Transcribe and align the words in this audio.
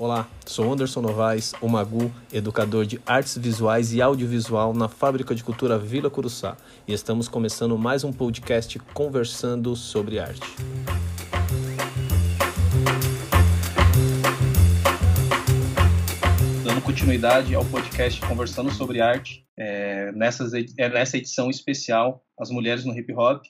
Olá, 0.00 0.30
sou 0.46 0.72
Anderson 0.72 1.00
Novaes, 1.00 1.52
o 1.60 1.68
Magu, 1.68 2.12
educador 2.32 2.86
de 2.86 3.00
artes 3.04 3.36
visuais 3.36 3.92
e 3.92 4.00
audiovisual 4.00 4.72
na 4.72 4.88
Fábrica 4.88 5.34
de 5.34 5.42
Cultura 5.42 5.76
Vila 5.76 6.08
Curuçá, 6.08 6.56
e 6.86 6.92
estamos 6.92 7.26
começando 7.26 7.76
mais 7.76 8.04
um 8.04 8.12
podcast 8.12 8.78
conversando 8.94 9.74
sobre 9.74 10.20
arte. 10.20 10.54
Dando 16.64 16.80
continuidade 16.80 17.56
ao 17.56 17.64
podcast 17.64 18.20
Conversando 18.20 18.72
sobre 18.72 19.00
Arte, 19.00 19.44
é, 19.58 20.12
é, 20.76 20.88
nessa 20.90 21.18
edição 21.18 21.50
especial, 21.50 22.24
As 22.38 22.50
Mulheres 22.50 22.84
no 22.84 22.96
Hip 22.96 23.12
Hop, 23.14 23.42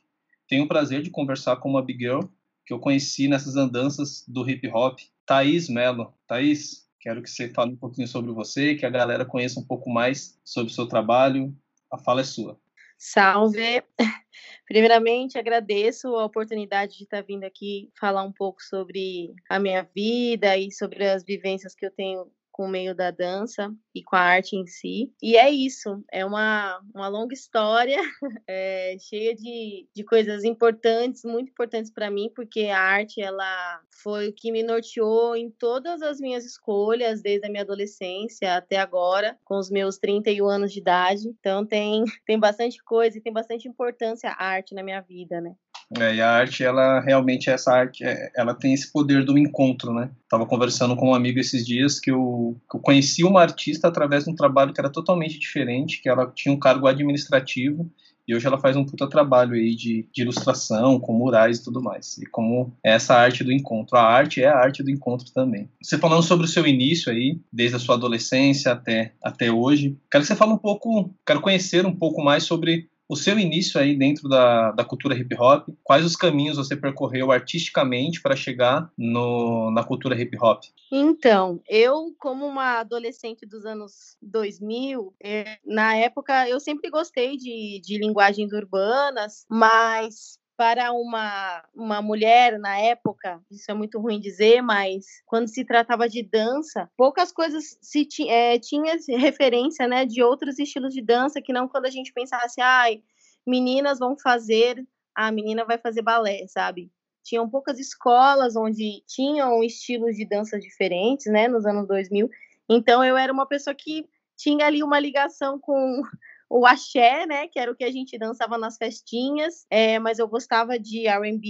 tenho 0.49 0.65
o 0.65 0.69
prazer 0.69 1.03
de 1.03 1.11
conversar 1.11 1.57
com 1.57 1.69
uma 1.69 1.85
big 1.85 2.07
girl 2.07 2.23
que 2.65 2.73
eu 2.73 2.79
conheci 2.79 3.29
nessas 3.29 3.55
andanças 3.55 4.25
do 4.27 4.49
hip 4.49 4.67
hop 4.69 4.99
Thaís 5.29 5.69
Mello. 5.69 6.15
Thaís, 6.27 6.89
quero 6.99 7.23
que 7.23 7.29
você 7.29 7.51
fale 7.51 7.73
um 7.73 7.77
pouquinho 7.77 8.09
sobre 8.09 8.33
você, 8.33 8.75
que 8.75 8.87
a 8.87 8.91
galera 8.91 9.27
conheça 9.27 9.61
um 9.61 9.65
pouco 9.65 9.91
mais 9.91 10.41
sobre 10.43 10.73
o 10.73 10.75
seu 10.75 10.89
trabalho. 10.89 11.55
A 11.93 11.99
fala 11.99 12.23
é 12.23 12.25
sua. 12.25 12.59
Salve! 12.97 13.83
Primeiramente, 14.67 15.39
agradeço 15.39 16.09
a 16.17 16.25
oportunidade 16.25 16.97
de 16.97 17.05
estar 17.05 17.23
vindo 17.23 17.45
aqui 17.45 17.91
falar 18.01 18.23
um 18.23 18.33
pouco 18.33 18.63
sobre 18.63 19.35
a 19.51 19.59
minha 19.59 19.87
vida 19.95 20.57
e 20.57 20.73
sobre 20.73 21.07
as 21.07 21.23
vivências 21.23 21.75
que 21.75 21.85
eu 21.85 21.91
tenho 21.91 22.33
com 22.59 22.65
o 22.65 22.69
meio 22.69 22.93
da 22.93 23.13
dança 23.13 23.73
e 23.95 24.03
com 24.03 24.17
a 24.17 24.21
arte 24.21 24.57
em 24.57 24.67
si. 24.67 25.13
E 25.23 25.37
é 25.37 25.49
isso, 25.49 26.03
é 26.11 26.25
uma, 26.25 26.81
uma 26.93 27.07
longa 27.07 27.33
história, 27.33 27.97
é, 28.49 28.97
cheia 28.99 29.33
de, 29.33 29.87
de 29.95 30.03
coisas 30.03 30.43
importantes, 30.43 31.23
muito 31.25 31.51
importantes 31.51 31.93
para 31.93 32.11
mim, 32.11 32.33
porque 32.35 32.63
a 32.65 32.81
arte 32.81 33.21
ela 33.21 33.81
foi 34.03 34.29
o 34.29 34.33
que 34.33 34.51
me 34.51 34.65
norteou 34.65 35.37
em 35.37 35.49
todas 35.53 36.03
as 36.03 36.19
minhas 36.19 36.45
escolhas, 36.45 37.23
desde 37.23 37.47
a 37.47 37.49
minha 37.49 37.63
adolescência 37.63 38.57
até 38.57 38.79
agora, 38.79 39.39
com 39.45 39.57
os 39.57 39.71
meus 39.71 39.97
31 39.97 40.49
anos 40.49 40.73
de 40.73 40.81
idade. 40.81 41.29
Então 41.29 41.65
tem, 41.65 42.03
tem 42.27 42.41
bastante 42.41 42.83
coisa 42.83 43.17
e 43.17 43.21
tem 43.21 43.33
bastante 43.33 43.69
importância 43.69 44.31
a 44.31 44.45
arte 44.45 44.75
na 44.75 44.83
minha 44.83 45.01
vida, 45.01 45.41
né? 45.41 45.55
É, 45.97 46.17
e 46.17 46.21
a 46.21 46.31
arte, 46.31 46.63
ela 46.63 47.01
realmente, 47.01 47.49
essa 47.49 47.73
arte, 47.73 48.05
é, 48.05 48.31
ela 48.37 48.55
tem 48.55 48.75
esse 48.75 48.93
poder 48.93 49.25
do 49.25 49.39
encontro, 49.39 49.93
né? 49.95 50.11
Tava 50.29 50.45
conversando 50.45 50.95
com 50.95 51.11
um 51.11 51.15
amigo 51.15 51.39
esses 51.39 51.65
dias 51.65 51.99
que 51.99 52.11
eu, 52.11 52.61
que 52.71 52.77
eu 52.77 52.81
conheci 52.81 53.25
uma 53.25 53.41
artista 53.41 53.89
através 53.89 54.25
de 54.25 54.31
um 54.31 54.35
trabalho 54.35 54.73
que 54.75 54.81
era 54.81 54.91
totalmente 54.91 55.39
diferente, 55.39 56.03
que 56.03 56.09
ela 56.09 56.31
tinha 56.35 56.55
um 56.55 56.59
cargo 56.59 56.87
administrativo 56.87 57.91
e 58.29 58.35
hoje 58.35 58.47
ela 58.47 58.61
faz 58.61 58.77
um 58.77 58.85
puta 58.85 59.09
trabalho 59.09 59.55
aí 59.55 59.75
de, 59.75 60.07
de, 60.13 60.21
ilustração, 60.21 61.01
com 61.01 61.15
murais 61.15 61.57
e 61.57 61.65
tudo 61.65 61.83
mais. 61.83 62.19
E 62.19 62.27
como 62.27 62.77
é 62.85 62.93
essa 62.93 63.15
arte 63.15 63.43
do 63.43 63.51
encontro. 63.51 63.97
A 63.97 64.03
arte 64.03 64.43
é 64.43 64.49
a 64.49 64.59
arte 64.59 64.83
do 64.83 64.91
encontro 64.91 65.33
também. 65.33 65.71
Você 65.83 65.97
falando 65.97 66.23
sobre 66.23 66.45
o 66.45 66.49
seu 66.49 66.67
início 66.67 67.11
aí, 67.11 67.41
desde 67.51 67.77
a 67.77 67.79
sua 67.79 67.95
adolescência 67.95 68.71
até, 68.71 69.15
até 69.23 69.51
hoje, 69.51 69.97
quero 70.11 70.23
que 70.23 70.29
você 70.29 70.37
fale 70.37 70.53
um 70.53 70.59
pouco, 70.59 71.11
quero 71.27 71.41
conhecer 71.41 71.87
um 71.87 71.97
pouco 71.97 72.23
mais 72.23 72.43
sobre 72.43 72.91
o 73.09 73.17
seu 73.17 73.39
início 73.39 73.81
aí 73.81 73.97
dentro 73.97 74.29
da, 74.29 74.71
da 74.73 74.85
cultura 74.85 75.17
hip 75.17 75.35
hop, 75.39 75.69
quais 75.83 76.05
os 76.05 76.15
caminhos 76.15 76.59
você 76.59 76.77
percorreu 76.77 77.33
artisticamente 77.33 78.21
para 78.21 78.37
chegar 78.37 78.93
no, 78.97 79.71
na 79.71 79.83
cultura 79.83 80.21
hip 80.21 80.37
hop? 80.39 80.63
Então, 80.93 81.61
eu, 81.67 82.15
como 82.19 82.47
uma 82.47 82.81
adolescente 82.81 83.47
dos 83.47 83.65
anos 83.65 84.17
2000, 84.21 85.15
é, 85.23 85.59
na 85.65 85.97
época 85.97 86.49
eu 86.49 86.61
sempre 86.61 86.91
gostei 86.91 87.37
de, 87.37 87.81
de 87.83 87.99
linguagens 87.99 88.53
urbanas, 88.53 89.47
mas 89.49 90.39
para 90.59 90.91
uma, 90.91 91.65
uma 91.73 92.03
mulher 92.03 92.59
na 92.59 92.77
época, 92.81 93.41
isso 93.49 93.71
é 93.71 93.75
muito 93.75 94.01
ruim 94.01 94.19
dizer, 94.19 94.61
mas 94.61 95.23
quando 95.25 95.47
se 95.47 95.65
tratava 95.65 96.09
de 96.09 96.21
dança, 96.21 96.91
poucas 96.97 97.31
coisas 97.31 97.79
se 97.81 98.09
é, 98.29 98.59
tinha 98.59 98.97
referência 99.17 99.87
né, 99.87 100.05
de 100.05 100.21
outros 100.21 100.59
estilos 100.59 100.93
de 100.93 101.01
dança, 101.01 101.41
que 101.41 101.53
não 101.53 101.69
quando 101.69 101.87
a 101.87 101.91
gente 101.91 102.13
pensasse, 102.13 102.61
ai, 102.61 103.05
meninas 103.47 104.01
vão 104.01 104.19
fazer, 104.19 104.85
a 105.15 105.31
menina 105.31 105.65
vai 105.65 105.79
fazer 105.79 106.03
balé, 106.03 106.45
sabe? 106.49 106.91
Tinham 107.23 107.49
poucas 107.49 107.79
escolas 107.79 108.57
onde 108.57 109.05
tinham 109.07 109.63
estilos 109.63 110.17
de 110.17 110.25
dança 110.25 110.59
diferentes, 110.59 111.27
né, 111.27 111.47
nos 111.47 111.67
anos 111.67 111.87
2000. 111.87 112.29
Então 112.69 113.05
eu 113.05 113.17
era 113.17 113.33
uma 113.33 113.47
pessoa 113.47 113.77
que 113.77 114.09
tinha 114.37 114.67
ali 114.67 114.83
uma 114.83 114.99
ligação 114.99 115.57
com 115.57 116.03
o 116.51 116.65
axé, 116.67 117.27
né, 117.27 117.47
que 117.47 117.59
era 117.59 117.71
o 117.71 117.75
que 117.75 117.85
a 117.85 117.91
gente 117.91 118.19
dançava 118.19 118.57
nas 118.57 118.77
festinhas, 118.77 119.67
é, 119.71 119.99
mas 119.99 120.19
eu 120.19 120.27
gostava 120.27 120.79
de 120.79 121.07
R&B 121.07 121.47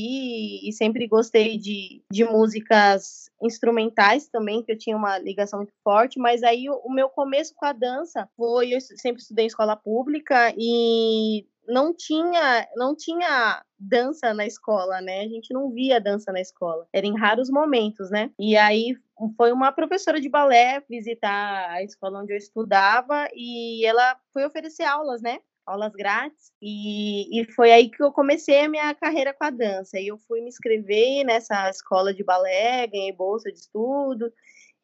e 0.64 0.72
sempre 0.72 1.06
gostei 1.06 1.56
de, 1.56 2.02
de 2.10 2.24
músicas 2.24 3.30
instrumentais 3.40 4.28
também, 4.28 4.62
que 4.62 4.72
eu 4.72 4.78
tinha 4.78 4.96
uma 4.96 5.18
ligação 5.18 5.60
muito 5.60 5.72
forte, 5.84 6.18
mas 6.18 6.42
aí 6.42 6.68
o, 6.68 6.74
o 6.84 6.92
meu 6.92 7.08
começo 7.08 7.54
com 7.54 7.64
a 7.64 7.72
dança 7.72 8.28
foi, 8.36 8.74
eu 8.74 8.80
sempre 8.80 9.22
estudei 9.22 9.44
em 9.44 9.48
escola 9.48 9.76
pública 9.76 10.52
e 10.56 11.46
não 11.68 11.94
tinha, 11.94 12.66
não 12.74 12.96
tinha 12.96 13.62
dança 13.78 14.32
na 14.32 14.46
escola, 14.46 15.00
né? 15.00 15.20
A 15.20 15.28
gente 15.28 15.52
não 15.52 15.70
via 15.70 16.00
dança 16.00 16.32
na 16.32 16.40
escola. 16.40 16.86
Era 16.92 17.06
em 17.06 17.16
raros 17.16 17.50
momentos, 17.50 18.10
né? 18.10 18.30
E 18.38 18.56
aí 18.56 18.96
foi 19.36 19.52
uma 19.52 19.70
professora 19.70 20.20
de 20.20 20.28
balé 20.28 20.82
visitar 20.88 21.70
a 21.70 21.82
escola 21.82 22.22
onde 22.22 22.32
eu 22.32 22.36
estudava 22.38 23.28
e 23.34 23.84
ela 23.84 24.18
foi 24.32 24.44
oferecer 24.46 24.84
aulas, 24.84 25.20
né? 25.20 25.38
Aulas 25.66 25.92
grátis. 25.92 26.50
E, 26.62 27.40
e 27.40 27.52
foi 27.52 27.70
aí 27.70 27.90
que 27.90 28.02
eu 28.02 28.10
comecei 28.10 28.62
a 28.62 28.68
minha 28.68 28.94
carreira 28.94 29.34
com 29.34 29.44
a 29.44 29.50
dança. 29.50 30.00
E 30.00 30.08
eu 30.08 30.18
fui 30.18 30.40
me 30.40 30.48
inscrever 30.48 31.24
nessa 31.24 31.68
escola 31.68 32.14
de 32.14 32.24
balé, 32.24 32.86
ganhei 32.86 33.12
bolsa 33.12 33.52
de 33.52 33.58
estudo 33.58 34.32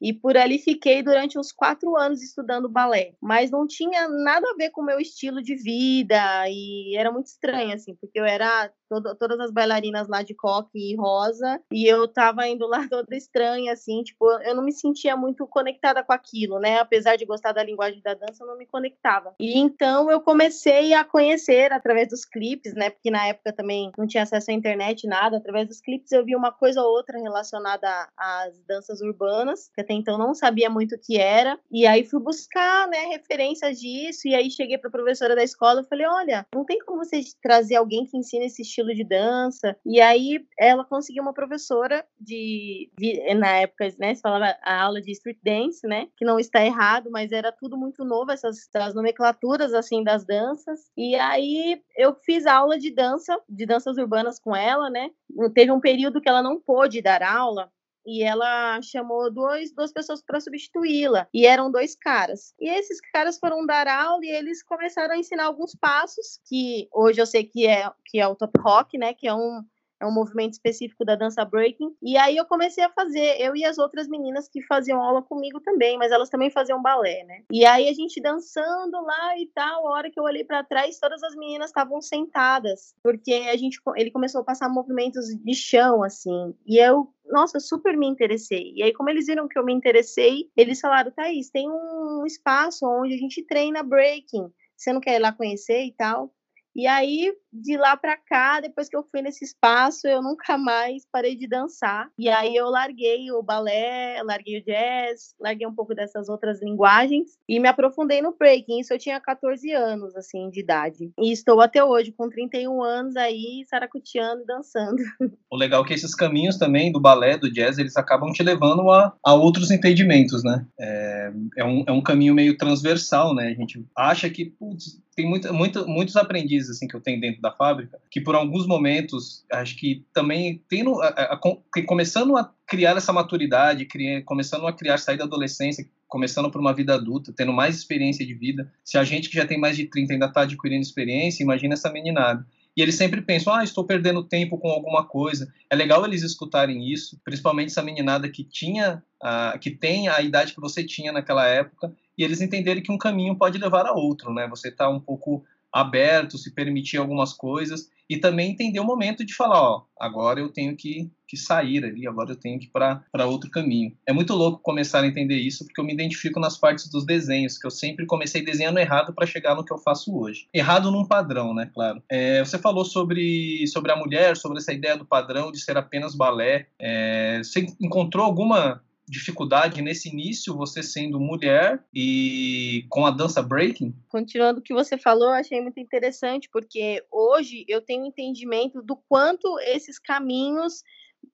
e 0.01 0.13
por 0.13 0.37
ali 0.37 0.59
fiquei 0.59 1.03
durante 1.03 1.39
uns 1.39 1.53
quatro 1.53 1.97
anos 1.97 2.23
estudando 2.23 2.69
balé. 2.69 3.15
Mas 3.21 3.51
não 3.51 3.67
tinha 3.67 4.09
nada 4.09 4.47
a 4.51 4.55
ver 4.57 4.71
com 4.71 4.83
o 4.83 4.85
meu 4.85 5.01
estilo 5.01 5.43
de 5.43 5.55
vida 5.55 6.19
e 6.49 6.97
era 6.97 7.11
muito 7.11 7.27
estranho, 7.27 7.75
assim, 7.75 7.95
porque 7.95 8.19
eu 8.19 8.25
era 8.25 8.71
todo, 8.89 9.15
todas 9.17 9.41
as 9.41 9.51
bailarinas 9.51 10.09
lá 10.09 10.23
de 10.23 10.35
coque 10.35 10.93
e 10.93 10.97
rosa 10.97 11.61
e 11.73 11.87
eu 11.87 12.07
tava 12.07 12.47
indo 12.47 12.67
lá 12.67 12.87
toda 12.89 13.17
estranha, 13.17 13.73
assim, 13.73 14.03
tipo, 14.03 14.31
eu 14.43 14.55
não 14.55 14.65
me 14.65 14.73
sentia 14.73 15.17
muito 15.17 15.47
conectada 15.47 16.03
com 16.03 16.13
aquilo, 16.13 16.59
né? 16.59 16.79
Apesar 16.79 17.17
de 17.17 17.25
gostar 17.25 17.53
da 17.53 17.63
linguagem 17.63 18.01
da 18.03 18.15
dança, 18.15 18.43
eu 18.43 18.47
não 18.47 18.59
me 18.59 18.67
conectava. 18.67 19.35
E 19.39 19.59
então 19.59 20.11
eu 20.11 20.21
comecei 20.21 20.95
a 20.95 21.05
conhecer 21.05 21.73
através 21.73 22.09
dos 22.09 22.25
clipes, 22.25 22.75
né? 22.75 22.91
Porque 22.91 23.11
na 23.11 23.27
época 23.27 23.53
também 23.53 23.91
não 23.97 24.07
tinha 24.07 24.23
acesso 24.23 24.51
à 24.51 24.55
internet, 24.55 25.07
nada. 25.07 25.37
Através 25.37 25.69
dos 25.69 25.81
clipes 25.81 26.13
eu 26.13 26.25
vi 26.25 26.37
uma 26.37 26.53
coisa 26.53 26.83
ou 26.83 26.89
outra 26.91 27.19
relacionada 27.19 27.89
às 28.17 28.59
danças 28.67 29.01
urbanas, 29.01 29.71
que 29.75 29.81
até 29.85 29.95
então 29.95 30.19
não 30.19 30.35
sabia 30.35 30.69
muito 30.69 30.95
o 30.95 30.99
que 30.99 31.19
era. 31.19 31.59
E 31.71 31.87
aí 31.87 32.05
fui 32.05 32.21
buscar, 32.21 32.89
né, 32.89 33.07
referências 33.13 33.81
disso. 33.81 34.27
E 34.27 34.35
aí 34.35 34.51
cheguei 34.51 34.79
para 34.79 34.89
a 34.89 34.93
professora 34.93 35.37
da 35.37 35.45
escola 35.45 35.83
e 35.83 35.89
falei: 35.89 36.07
olha, 36.07 36.47
não 36.55 36.65
tem 36.65 36.79
como 36.81 37.05
você 37.05 37.21
trazer 37.43 37.77
alguém 37.77 38.07
que 38.07 38.17
ensine 38.17 38.47
esse 38.47 38.63
estilo 38.63 38.95
de 38.95 39.05
dança. 39.05 39.77
E 39.85 40.01
aí 40.01 40.45
ela 40.59 40.85
conseguiu 40.85 41.23
uma 41.23 41.35
professora 41.35 42.05
de, 42.19 42.91
na 43.37 43.59
época, 43.59 43.89
né, 43.99 44.15
se 44.15 44.23
falava 44.23 44.57
a 44.63 44.83
aula 44.83 45.01
de 45.01 45.13
street 45.13 45.39
dance, 45.43 45.87
né, 45.87 46.09
que 46.17 46.25
não 46.25 46.39
está 46.39 46.65
errado, 46.65 47.11
mas 47.11 47.33
era 47.33 47.53
tudo 47.53 47.77
muito 47.77 48.05
novo 48.05 48.31
essas, 48.31 48.69
essas 48.75 48.95
nomenclaturas 48.95 49.75
assim 49.75 50.03
das 50.03 50.25
danças. 50.25 50.81
E 50.97 51.15
aí 51.17 51.81
eu 51.97 52.15
fiz 52.25 52.47
aula 52.47 52.79
de 52.79 52.91
dança, 52.91 53.39
de 53.49 53.67
danças 53.67 53.97
urbanas 53.99 54.39
com 54.41 54.55
ela, 54.55 54.89
né? 54.91 55.11
Teve 55.55 55.71
um 55.71 55.81
período 55.81 56.21
que 56.21 56.29
ela 56.29 56.43
não 56.43 56.61
pôde 56.61 57.03
dar 57.03 57.23
aula 57.23 57.71
e 58.07 58.23
ela 58.23 58.81
chamou 58.83 59.33
dois, 59.33 59.73
duas 59.73 59.93
pessoas 59.93 60.23
para 60.23 60.41
substituí-la, 60.41 61.27
e 61.33 61.47
eram 61.47 61.71
dois 61.71 61.95
caras. 61.95 62.55
E 62.61 62.69
esses 62.69 63.01
caras 63.13 63.39
foram 63.39 63.65
dar 63.65 63.89
aula 63.89 64.25
e 64.25 64.31
eles 64.31 64.63
começaram 64.63 65.15
a 65.15 65.19
ensinar 65.19 65.45
alguns 65.45 65.75
passos, 65.75 66.41
que 66.45 66.89
hoje 66.93 67.21
eu 67.21 67.27
sei 67.27 67.45
que 67.45 67.67
é, 67.67 67.91
que 68.07 68.19
é 68.19 68.27
o 68.27 68.37
top 68.37 68.59
rock, 68.61 68.99
né, 68.99 69.15
que 69.15 69.27
é 69.27 69.35
um, 69.35 69.63
é 70.01 70.07
um 70.07 70.13
movimento 70.13 70.53
específico 70.53 71.05
da 71.05 71.15
dança 71.15 71.45
breaking. 71.45 71.95
E 72.03 72.17
aí 72.17 72.37
eu 72.37 72.45
comecei 72.45 72.85
a 72.85 72.91
fazer, 72.91 73.41
eu 73.41 73.55
e 73.57 73.65
as 73.65 73.79
outras 73.79 74.09
meninas 74.09 74.49
que 74.49 74.63
faziam 74.63 75.03
aula 75.03 75.23
comigo 75.23 75.61
também, 75.61 75.97
mas 75.99 76.13
elas 76.13 76.31
também 76.31 76.51
faziam 76.51 76.83
balé, 76.83 77.25
né? 77.25 77.43
E 77.51 77.65
aí 77.65 77.89
a 77.89 77.93
gente 77.93 78.21
dançando 78.21 79.01
lá 79.03 79.39
e 79.39 79.47
tal, 79.55 79.89
a 79.89 79.93
hora 79.93 80.11
que 80.11 80.19
eu 80.19 80.25
olhei 80.25 80.45
para 80.45 80.65
trás, 80.65 80.99
todas 80.99 81.23
as 81.23 81.35
meninas 81.35 81.71
estavam 81.71 82.01
sentadas, 82.01 82.95
porque 83.03 83.33
a 83.33 83.57
gente 83.57 83.81
ele 83.97 84.11
começou 84.11 84.41
a 84.41 84.45
passar 84.45 84.69
movimentos 84.69 85.27
de 85.27 85.55
chão 85.55 86.03
assim. 86.03 86.55
E 86.67 86.79
eu 86.79 87.09
nossa, 87.27 87.59
super 87.59 87.97
me 87.97 88.07
interessei. 88.07 88.73
E 88.77 88.83
aí, 88.83 88.93
como 88.93 89.09
eles 89.09 89.27
viram 89.27 89.49
que 89.49 89.59
eu 89.59 89.65
me 89.65 89.73
interessei, 89.73 90.51
eles 90.55 90.79
falaram, 90.81 91.11
Thaís, 91.11 91.49
tem 91.51 91.69
um 91.71 92.25
espaço 92.27 92.87
onde 92.87 93.15
a 93.15 93.19
gente 93.19 93.43
treina 93.45 93.83
breaking. 93.83 94.53
Você 94.77 94.93
não 94.93 95.01
quer 95.01 95.17
ir 95.17 95.21
lá 95.21 95.33
conhecer 95.33 95.85
e 95.85 95.93
tal? 95.93 96.33
E 96.75 96.87
aí, 96.87 97.33
de 97.53 97.77
lá 97.77 97.97
para 97.97 98.17
cá, 98.17 98.61
depois 98.61 98.89
que 98.89 98.97
eu 98.97 99.05
fui 99.05 99.23
nesse 99.23 99.45
espaço, 99.45 100.09
eu 100.09 100.21
nunca 100.21 100.59
mais 100.59 101.07
parei 101.11 101.37
de 101.37 101.47
dançar. 101.47 102.09
E 102.19 102.29
aí 102.29 102.57
eu 102.57 102.67
larguei 102.67 103.31
o 103.31 103.43
balé, 103.43 104.21
larguei 104.25 104.59
o 104.59 104.65
jazz, 104.65 105.35
larguei 105.41 105.67
um 105.67 105.75
pouco 105.75 105.95
dessas 105.95 106.29
outras 106.29 106.61
linguagens 106.61 107.31
e 107.49 107.61
me 107.61 107.69
aprofundei 107.69 108.21
no 108.21 108.35
breaking. 108.37 108.81
Isso 108.81 108.93
eu 108.93 108.99
tinha 108.99 109.21
14 109.21 109.71
anos, 109.71 110.17
assim, 110.17 110.51
de 110.51 110.61
idade. 110.61 111.13
E 111.19 111.31
estou 111.31 111.61
até 111.61 111.85
hoje, 111.85 112.13
com 112.13 112.29
31 112.29 112.83
anos 112.83 113.17
aí, 113.17 113.65
saracuteando 113.69 114.43
e 114.43 114.47
dançando. 114.47 115.03
O 115.51 115.57
legal 115.57 115.85
é 115.85 115.87
que 115.87 115.95
esses 115.95 116.15
caminhos 116.15 116.59
também 116.59 116.91
do 116.91 117.01
balé, 117.01 117.39
do 117.39 117.53
jazz, 117.53 117.79
eles 117.79 117.97
acabam 117.97 118.33
te 118.33 118.43
levando 118.43 118.91
a, 118.91 119.15
a 119.25 119.35
outros 119.35 119.71
entendimentos, 119.71 120.43
né? 120.43 120.67
É, 120.81 121.33
é, 121.59 121.65
um, 121.65 121.85
é 121.87 121.93
um 121.93 122.03
caminho 122.03 122.35
meio 122.35 122.57
transversal, 122.57 123.33
né? 123.33 123.49
A 123.49 123.55
gente 123.55 123.87
acha 123.97 124.29
que, 124.29 124.47
putz, 124.47 125.01
tem 125.15 125.27
muita, 125.27 125.53
muita, 125.53 125.85
muitos 125.85 126.17
aprendizes 126.17 126.71
assim 126.71 126.89
que 126.89 126.95
eu 126.95 127.01
tenho 127.01 127.21
dentro 127.21 127.41
da 127.41 127.53
fábrica 127.53 127.99
que 128.11 128.21
por 128.21 128.35
alguns 128.35 128.67
momentos 128.67 129.45
acho 129.53 129.77
que 129.77 130.05
também 130.13 130.63
tendo 130.69 131.01
a, 131.01 131.09
a, 131.09 131.35
a, 131.35 131.41
começando 131.87 132.37
a 132.37 132.51
criar 132.67 132.97
essa 132.97 133.13
maturidade 133.13 133.85
criar, 133.87 134.23
começando 134.23 134.67
a 134.67 134.73
criar 134.73 134.99
sair 134.99 135.17
da 135.17 135.25
adolescência 135.25 135.89
começando 136.09 136.51
por 136.51 136.61
uma 136.61 136.75
vida 136.75 136.95
adulta 136.95 137.33
tendo 137.37 137.53
mais 137.53 137.77
experiência 137.77 138.27
de 138.27 138.35
vida 138.35 138.73
se 138.85 138.99
a 138.99 139.05
gente 139.05 139.29
que 139.29 139.37
já 139.37 139.47
tem 139.47 139.59
mais 139.59 139.77
de 139.77 139.87
30 139.87 140.13
ainda 140.13 140.27
está 140.27 140.43
adquirindo 140.43 140.83
experiência 140.83 141.43
imagina 141.43 141.75
essa 141.75 141.91
meninada 141.91 142.47
e 142.77 142.83
eles 142.83 142.97
sempre 142.97 143.23
pensam, 143.23 143.55
ah, 143.55 143.63
estou 143.63 143.85
perdendo 143.85 144.25
tempo 144.25 144.59
com 144.59 144.69
alguma 144.69 145.05
coisa. 145.05 145.53
É 145.71 145.77
legal 145.77 146.05
eles 146.05 146.23
escutarem 146.23 146.93
isso, 146.93 147.21
principalmente 147.25 147.69
essa 147.69 147.83
meninada 147.83 148.29
que 148.29 148.43
tinha, 148.43 149.03
uh, 149.23 149.59
que 149.61 149.71
tem 149.71 150.09
a 150.09 150.21
idade 150.21 150.53
que 150.53 150.61
você 150.61 150.83
tinha 150.83 151.13
naquela 151.13 151.47
época 151.47 151.95
e 152.17 152.25
eles 152.25 152.41
entenderem 152.41 152.83
que 152.83 152.93
um 152.93 152.99
caminho 152.99 153.37
pode 153.37 153.59
levar 153.59 153.87
a 153.87 153.93
outro, 153.93 154.33
né? 154.33 154.47
Você 154.49 154.69
está 154.69 154.89
um 154.89 155.01
pouco 155.01 155.45
aberto, 155.75 156.39
se 156.39 156.55
permitir 156.55 156.99
algumas 156.99 157.33
coisas 157.33 157.91
e 158.09 158.17
também 158.17 158.53
entender 158.53 158.79
o 158.79 158.85
momento 158.85 159.25
de 159.25 159.35
falar, 159.35 159.61
ó, 159.61 159.83
agora 159.99 160.39
eu 160.39 160.49
tenho 160.51 160.77
que, 160.77 161.11
que 161.27 161.37
sair 161.37 161.85
ali, 161.85 162.07
agora 162.07 162.31
eu 162.31 162.37
tenho 162.37 162.61
que 162.61 162.67
ir 162.67 162.71
para 162.71 163.27
outro 163.27 163.51
caminho. 163.51 163.93
É 164.07 164.13
muito 164.13 164.35
louco 164.35 164.61
começar 164.63 165.01
a 165.01 165.07
entender 165.07 165.37
isso, 165.37 165.65
porque 165.65 165.81
eu 165.81 165.85
me 165.85 165.93
identifico 165.93 166.39
nas 166.39 166.57
partes 166.57 166.89
dos 166.89 167.05
desenhos, 167.05 167.59
que 167.59 167.67
eu 167.67 167.71
sempre 167.73 168.07
comecei 168.07 168.45
desenhando 168.45 168.79
errado 168.79 169.13
para 169.13 169.27
chegar 169.27 169.57
no 169.57 169.65
que 169.65 169.73
eu 169.73 169.79
faço 169.79 170.17
hoje. 170.17 170.47
Errado 170.55 170.93
num 170.93 171.05
padrão, 171.05 171.53
né, 171.53 171.69
claro. 171.75 172.01
É, 172.09 172.45
você 172.45 172.59
falou 172.59 172.85
sobre, 172.85 173.67
sobre 173.67 173.91
a 173.91 173.97
mulher, 173.97 174.37
sobre 174.37 174.59
essa 174.59 174.73
ideia 174.73 174.97
do 174.97 175.07
padrão 175.07 175.51
de 175.51 175.59
ser 175.59 175.77
apenas 175.77 176.15
balé. 176.15 176.69
É, 176.79 177.39
você 177.43 177.67
encontrou 177.81 178.25
alguma 178.25 178.81
dificuldade 179.09 179.83
nesse 179.83 180.09
início, 180.09 180.57
você 180.57 180.83
sendo 180.83 181.21
mulher 181.21 181.85
e 181.95 182.87
com 182.89 183.05
a 183.07 183.11
dança 183.11 183.43
breaking? 183.43 183.95
Continuando 184.09 184.61
o 184.61 184.63
que 184.63 184.75
você 184.75 184.97
falou, 184.97 185.31
achei 185.31 185.61
muito 185.61 185.79
interessante, 185.79 186.49
porque 186.51 187.05
hoje 187.11 187.65
eu 187.69 187.81
tenho 187.81 188.07
entendimento 188.07 188.83
do 188.83 188.97
quanto 189.09 189.59
esses 189.61 189.99
caminhos 189.99 190.83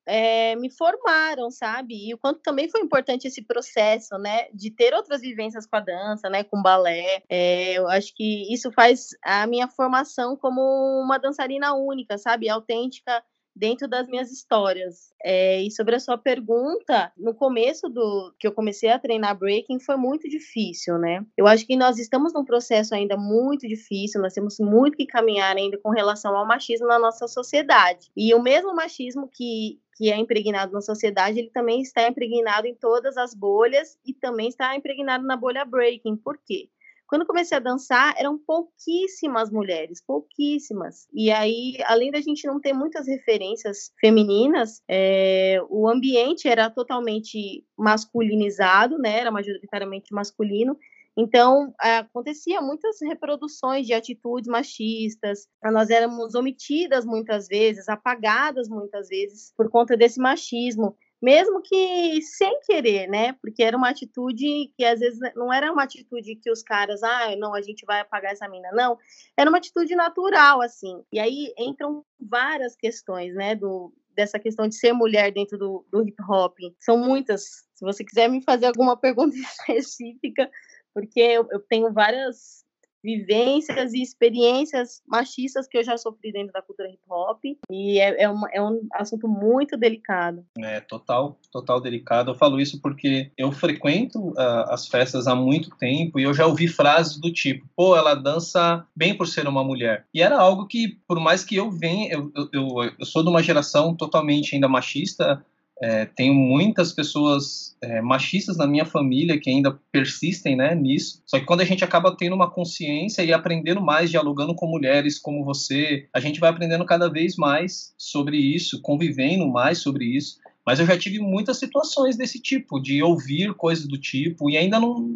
é, 0.06 0.56
me 0.56 0.70
formaram, 0.70 1.50
sabe? 1.50 2.08
E 2.08 2.14
o 2.14 2.18
quanto 2.18 2.40
também 2.40 2.68
foi 2.68 2.80
importante 2.80 3.26
esse 3.26 3.42
processo, 3.42 4.16
né? 4.18 4.48
De 4.52 4.70
ter 4.70 4.94
outras 4.94 5.20
vivências 5.20 5.66
com 5.66 5.76
a 5.76 5.80
dança, 5.80 6.28
né? 6.28 6.44
Com 6.44 6.62
balé. 6.62 7.22
É, 7.28 7.74
eu 7.74 7.88
acho 7.88 8.12
que 8.14 8.52
isso 8.52 8.70
faz 8.72 9.08
a 9.22 9.46
minha 9.46 9.68
formação 9.68 10.36
como 10.36 10.60
uma 11.02 11.18
dançarina 11.18 11.74
única, 11.74 12.18
sabe? 12.18 12.48
Autêntica 12.48 13.22
dentro 13.60 13.86
das 13.86 14.08
minhas 14.08 14.32
histórias. 14.32 15.12
É, 15.22 15.60
e 15.60 15.70
sobre 15.70 15.94
a 15.94 16.00
sua 16.00 16.16
pergunta, 16.16 17.12
no 17.14 17.34
começo 17.34 17.90
do 17.90 18.34
que 18.38 18.46
eu 18.46 18.52
comecei 18.52 18.88
a 18.90 18.98
treinar 18.98 19.38
breaking 19.38 19.78
foi 19.78 19.96
muito 19.96 20.26
difícil, 20.28 20.96
né? 20.98 21.24
Eu 21.36 21.46
acho 21.46 21.66
que 21.66 21.76
nós 21.76 21.98
estamos 21.98 22.32
num 22.32 22.44
processo 22.44 22.94
ainda 22.94 23.18
muito 23.18 23.68
difícil, 23.68 24.22
nós 24.22 24.32
temos 24.32 24.58
muito 24.58 24.96
que 24.96 25.06
caminhar 25.06 25.54
ainda 25.54 25.76
com 25.76 25.90
relação 25.90 26.34
ao 26.34 26.46
machismo 26.46 26.86
na 26.86 26.98
nossa 26.98 27.28
sociedade. 27.28 28.10
E 28.16 28.34
o 28.34 28.42
mesmo 28.42 28.74
machismo 28.74 29.28
que 29.30 29.78
que 29.96 30.10
é 30.10 30.16
impregnado 30.16 30.72
na 30.72 30.80
sociedade, 30.80 31.38
ele 31.38 31.50
também 31.50 31.82
está 31.82 32.08
impregnado 32.08 32.66
em 32.66 32.74
todas 32.74 33.18
as 33.18 33.34
bolhas 33.34 33.98
e 34.02 34.14
também 34.14 34.48
está 34.48 34.74
impregnado 34.74 35.26
na 35.26 35.36
bolha 35.36 35.62
breaking. 35.62 36.16
Por 36.16 36.38
quê? 36.38 36.70
Quando 37.10 37.26
comecei 37.26 37.56
a 37.56 37.60
dançar, 37.60 38.14
eram 38.16 38.38
pouquíssimas 38.38 39.50
mulheres, 39.50 40.00
pouquíssimas. 40.00 41.08
E 41.12 41.28
aí, 41.28 41.76
além 41.86 42.12
da 42.12 42.20
gente 42.20 42.46
não 42.46 42.60
ter 42.60 42.72
muitas 42.72 43.08
referências 43.08 43.90
femininas, 44.00 44.80
é, 44.88 45.58
o 45.68 45.88
ambiente 45.88 46.46
era 46.46 46.70
totalmente 46.70 47.66
masculinizado, 47.76 48.96
né? 48.96 49.18
Era 49.18 49.32
majoritariamente 49.32 50.14
masculino. 50.14 50.78
Então, 51.16 51.74
acontecia 51.80 52.62
muitas 52.62 52.98
reproduções 53.02 53.88
de 53.88 53.92
atitudes 53.92 54.48
machistas, 54.48 55.48
nós 55.64 55.90
éramos 55.90 56.36
omitidas 56.36 57.04
muitas 57.04 57.48
vezes, 57.48 57.88
apagadas 57.88 58.68
muitas 58.68 59.08
vezes 59.08 59.52
por 59.56 59.68
conta 59.68 59.96
desse 59.96 60.20
machismo 60.20 60.96
mesmo 61.20 61.60
que 61.60 62.22
sem 62.22 62.60
querer, 62.62 63.06
né? 63.06 63.34
Porque 63.34 63.62
era 63.62 63.76
uma 63.76 63.90
atitude 63.90 64.72
que 64.76 64.84
às 64.84 65.00
vezes 65.00 65.18
não 65.36 65.52
era 65.52 65.70
uma 65.72 65.82
atitude 65.82 66.36
que 66.36 66.50
os 66.50 66.62
caras, 66.62 67.02
ah, 67.02 67.36
não, 67.36 67.54
a 67.54 67.60
gente 67.60 67.84
vai 67.84 68.00
apagar 68.00 68.32
essa 68.32 68.48
mina, 68.48 68.70
não. 68.72 68.98
Era 69.36 69.50
uma 69.50 69.58
atitude 69.58 69.94
natural, 69.94 70.62
assim. 70.62 71.02
E 71.12 71.18
aí 71.18 71.52
entram 71.58 72.04
várias 72.18 72.74
questões, 72.74 73.34
né? 73.34 73.54
Do, 73.54 73.92
dessa 74.14 74.38
questão 74.38 74.66
de 74.66 74.74
ser 74.74 74.92
mulher 74.92 75.30
dentro 75.32 75.58
do, 75.58 75.84
do 75.90 76.06
hip 76.06 76.16
hop. 76.28 76.58
São 76.78 76.96
muitas. 76.96 77.66
Se 77.74 77.84
você 77.84 78.04
quiser 78.04 78.28
me 78.28 78.42
fazer 78.42 78.66
alguma 78.66 78.96
pergunta 79.00 79.36
específica, 79.36 80.50
porque 80.94 81.20
eu, 81.20 81.46
eu 81.50 81.60
tenho 81.60 81.92
várias 81.92 82.64
vivências 83.02 83.92
e 83.94 84.02
experiências 84.02 85.02
machistas 85.06 85.66
que 85.66 85.78
eu 85.78 85.84
já 85.84 85.96
sofri 85.96 86.32
dentro 86.32 86.52
da 86.52 86.62
cultura 86.62 86.88
hip 86.88 87.00
hop 87.08 87.40
e 87.70 87.98
é, 87.98 88.22
é, 88.22 88.28
uma, 88.28 88.48
é 88.52 88.62
um 88.62 88.86
assunto 88.94 89.26
muito 89.26 89.76
delicado. 89.76 90.44
É 90.58 90.80
total, 90.80 91.38
total 91.50 91.80
delicado. 91.80 92.30
Eu 92.30 92.34
falo 92.34 92.60
isso 92.60 92.80
porque 92.80 93.30
eu 93.36 93.50
frequento 93.52 94.18
uh, 94.30 94.68
as 94.68 94.86
festas 94.86 95.26
há 95.26 95.34
muito 95.34 95.70
tempo 95.76 96.18
e 96.18 96.24
eu 96.24 96.34
já 96.34 96.46
ouvi 96.46 96.68
frases 96.68 97.18
do 97.18 97.32
tipo, 97.32 97.66
pô, 97.74 97.96
ela 97.96 98.14
dança 98.14 98.86
bem 98.94 99.16
por 99.16 99.26
ser 99.26 99.48
uma 99.48 99.64
mulher. 99.64 100.06
E 100.12 100.22
era 100.22 100.38
algo 100.38 100.66
que, 100.66 100.98
por 101.06 101.18
mais 101.18 101.42
que 101.42 101.56
eu 101.56 101.70
venha, 101.70 102.12
eu, 102.12 102.30
eu, 102.52 102.68
eu 102.98 103.06
sou 103.06 103.22
de 103.22 103.30
uma 103.30 103.42
geração 103.42 103.94
totalmente 103.94 104.54
ainda 104.54 104.68
machista, 104.68 105.44
é, 105.82 106.04
tenho 106.04 106.34
muitas 106.34 106.92
pessoas 106.92 107.74
é, 107.80 108.02
machistas 108.02 108.56
na 108.56 108.66
minha 108.66 108.84
família 108.84 109.40
que 109.40 109.48
ainda 109.48 109.78
persistem 109.90 110.54
né, 110.54 110.74
nisso. 110.74 111.22
Só 111.26 111.38
que 111.38 111.46
quando 111.46 111.62
a 111.62 111.64
gente 111.64 111.82
acaba 111.82 112.14
tendo 112.14 112.36
uma 112.36 112.50
consciência 112.50 113.22
e 113.22 113.32
aprendendo 113.32 113.80
mais, 113.80 114.10
dialogando 114.10 114.54
com 114.54 114.66
mulheres 114.66 115.18
como 115.18 115.44
você, 115.44 116.06
a 116.12 116.20
gente 116.20 116.38
vai 116.38 116.50
aprendendo 116.50 116.84
cada 116.84 117.08
vez 117.08 117.36
mais 117.36 117.94
sobre 117.96 118.36
isso, 118.36 118.82
convivendo 118.82 119.48
mais 119.48 119.78
sobre 119.78 120.04
isso. 120.04 120.38
Mas 120.66 120.78
eu 120.78 120.86
já 120.86 120.98
tive 120.98 121.18
muitas 121.18 121.58
situações 121.58 122.16
desse 122.16 122.40
tipo, 122.40 122.80
de 122.80 123.02
ouvir 123.02 123.54
coisas 123.54 123.86
do 123.86 123.98
tipo 123.98 124.50
e 124.50 124.56
ainda 124.56 124.78
não, 124.78 125.08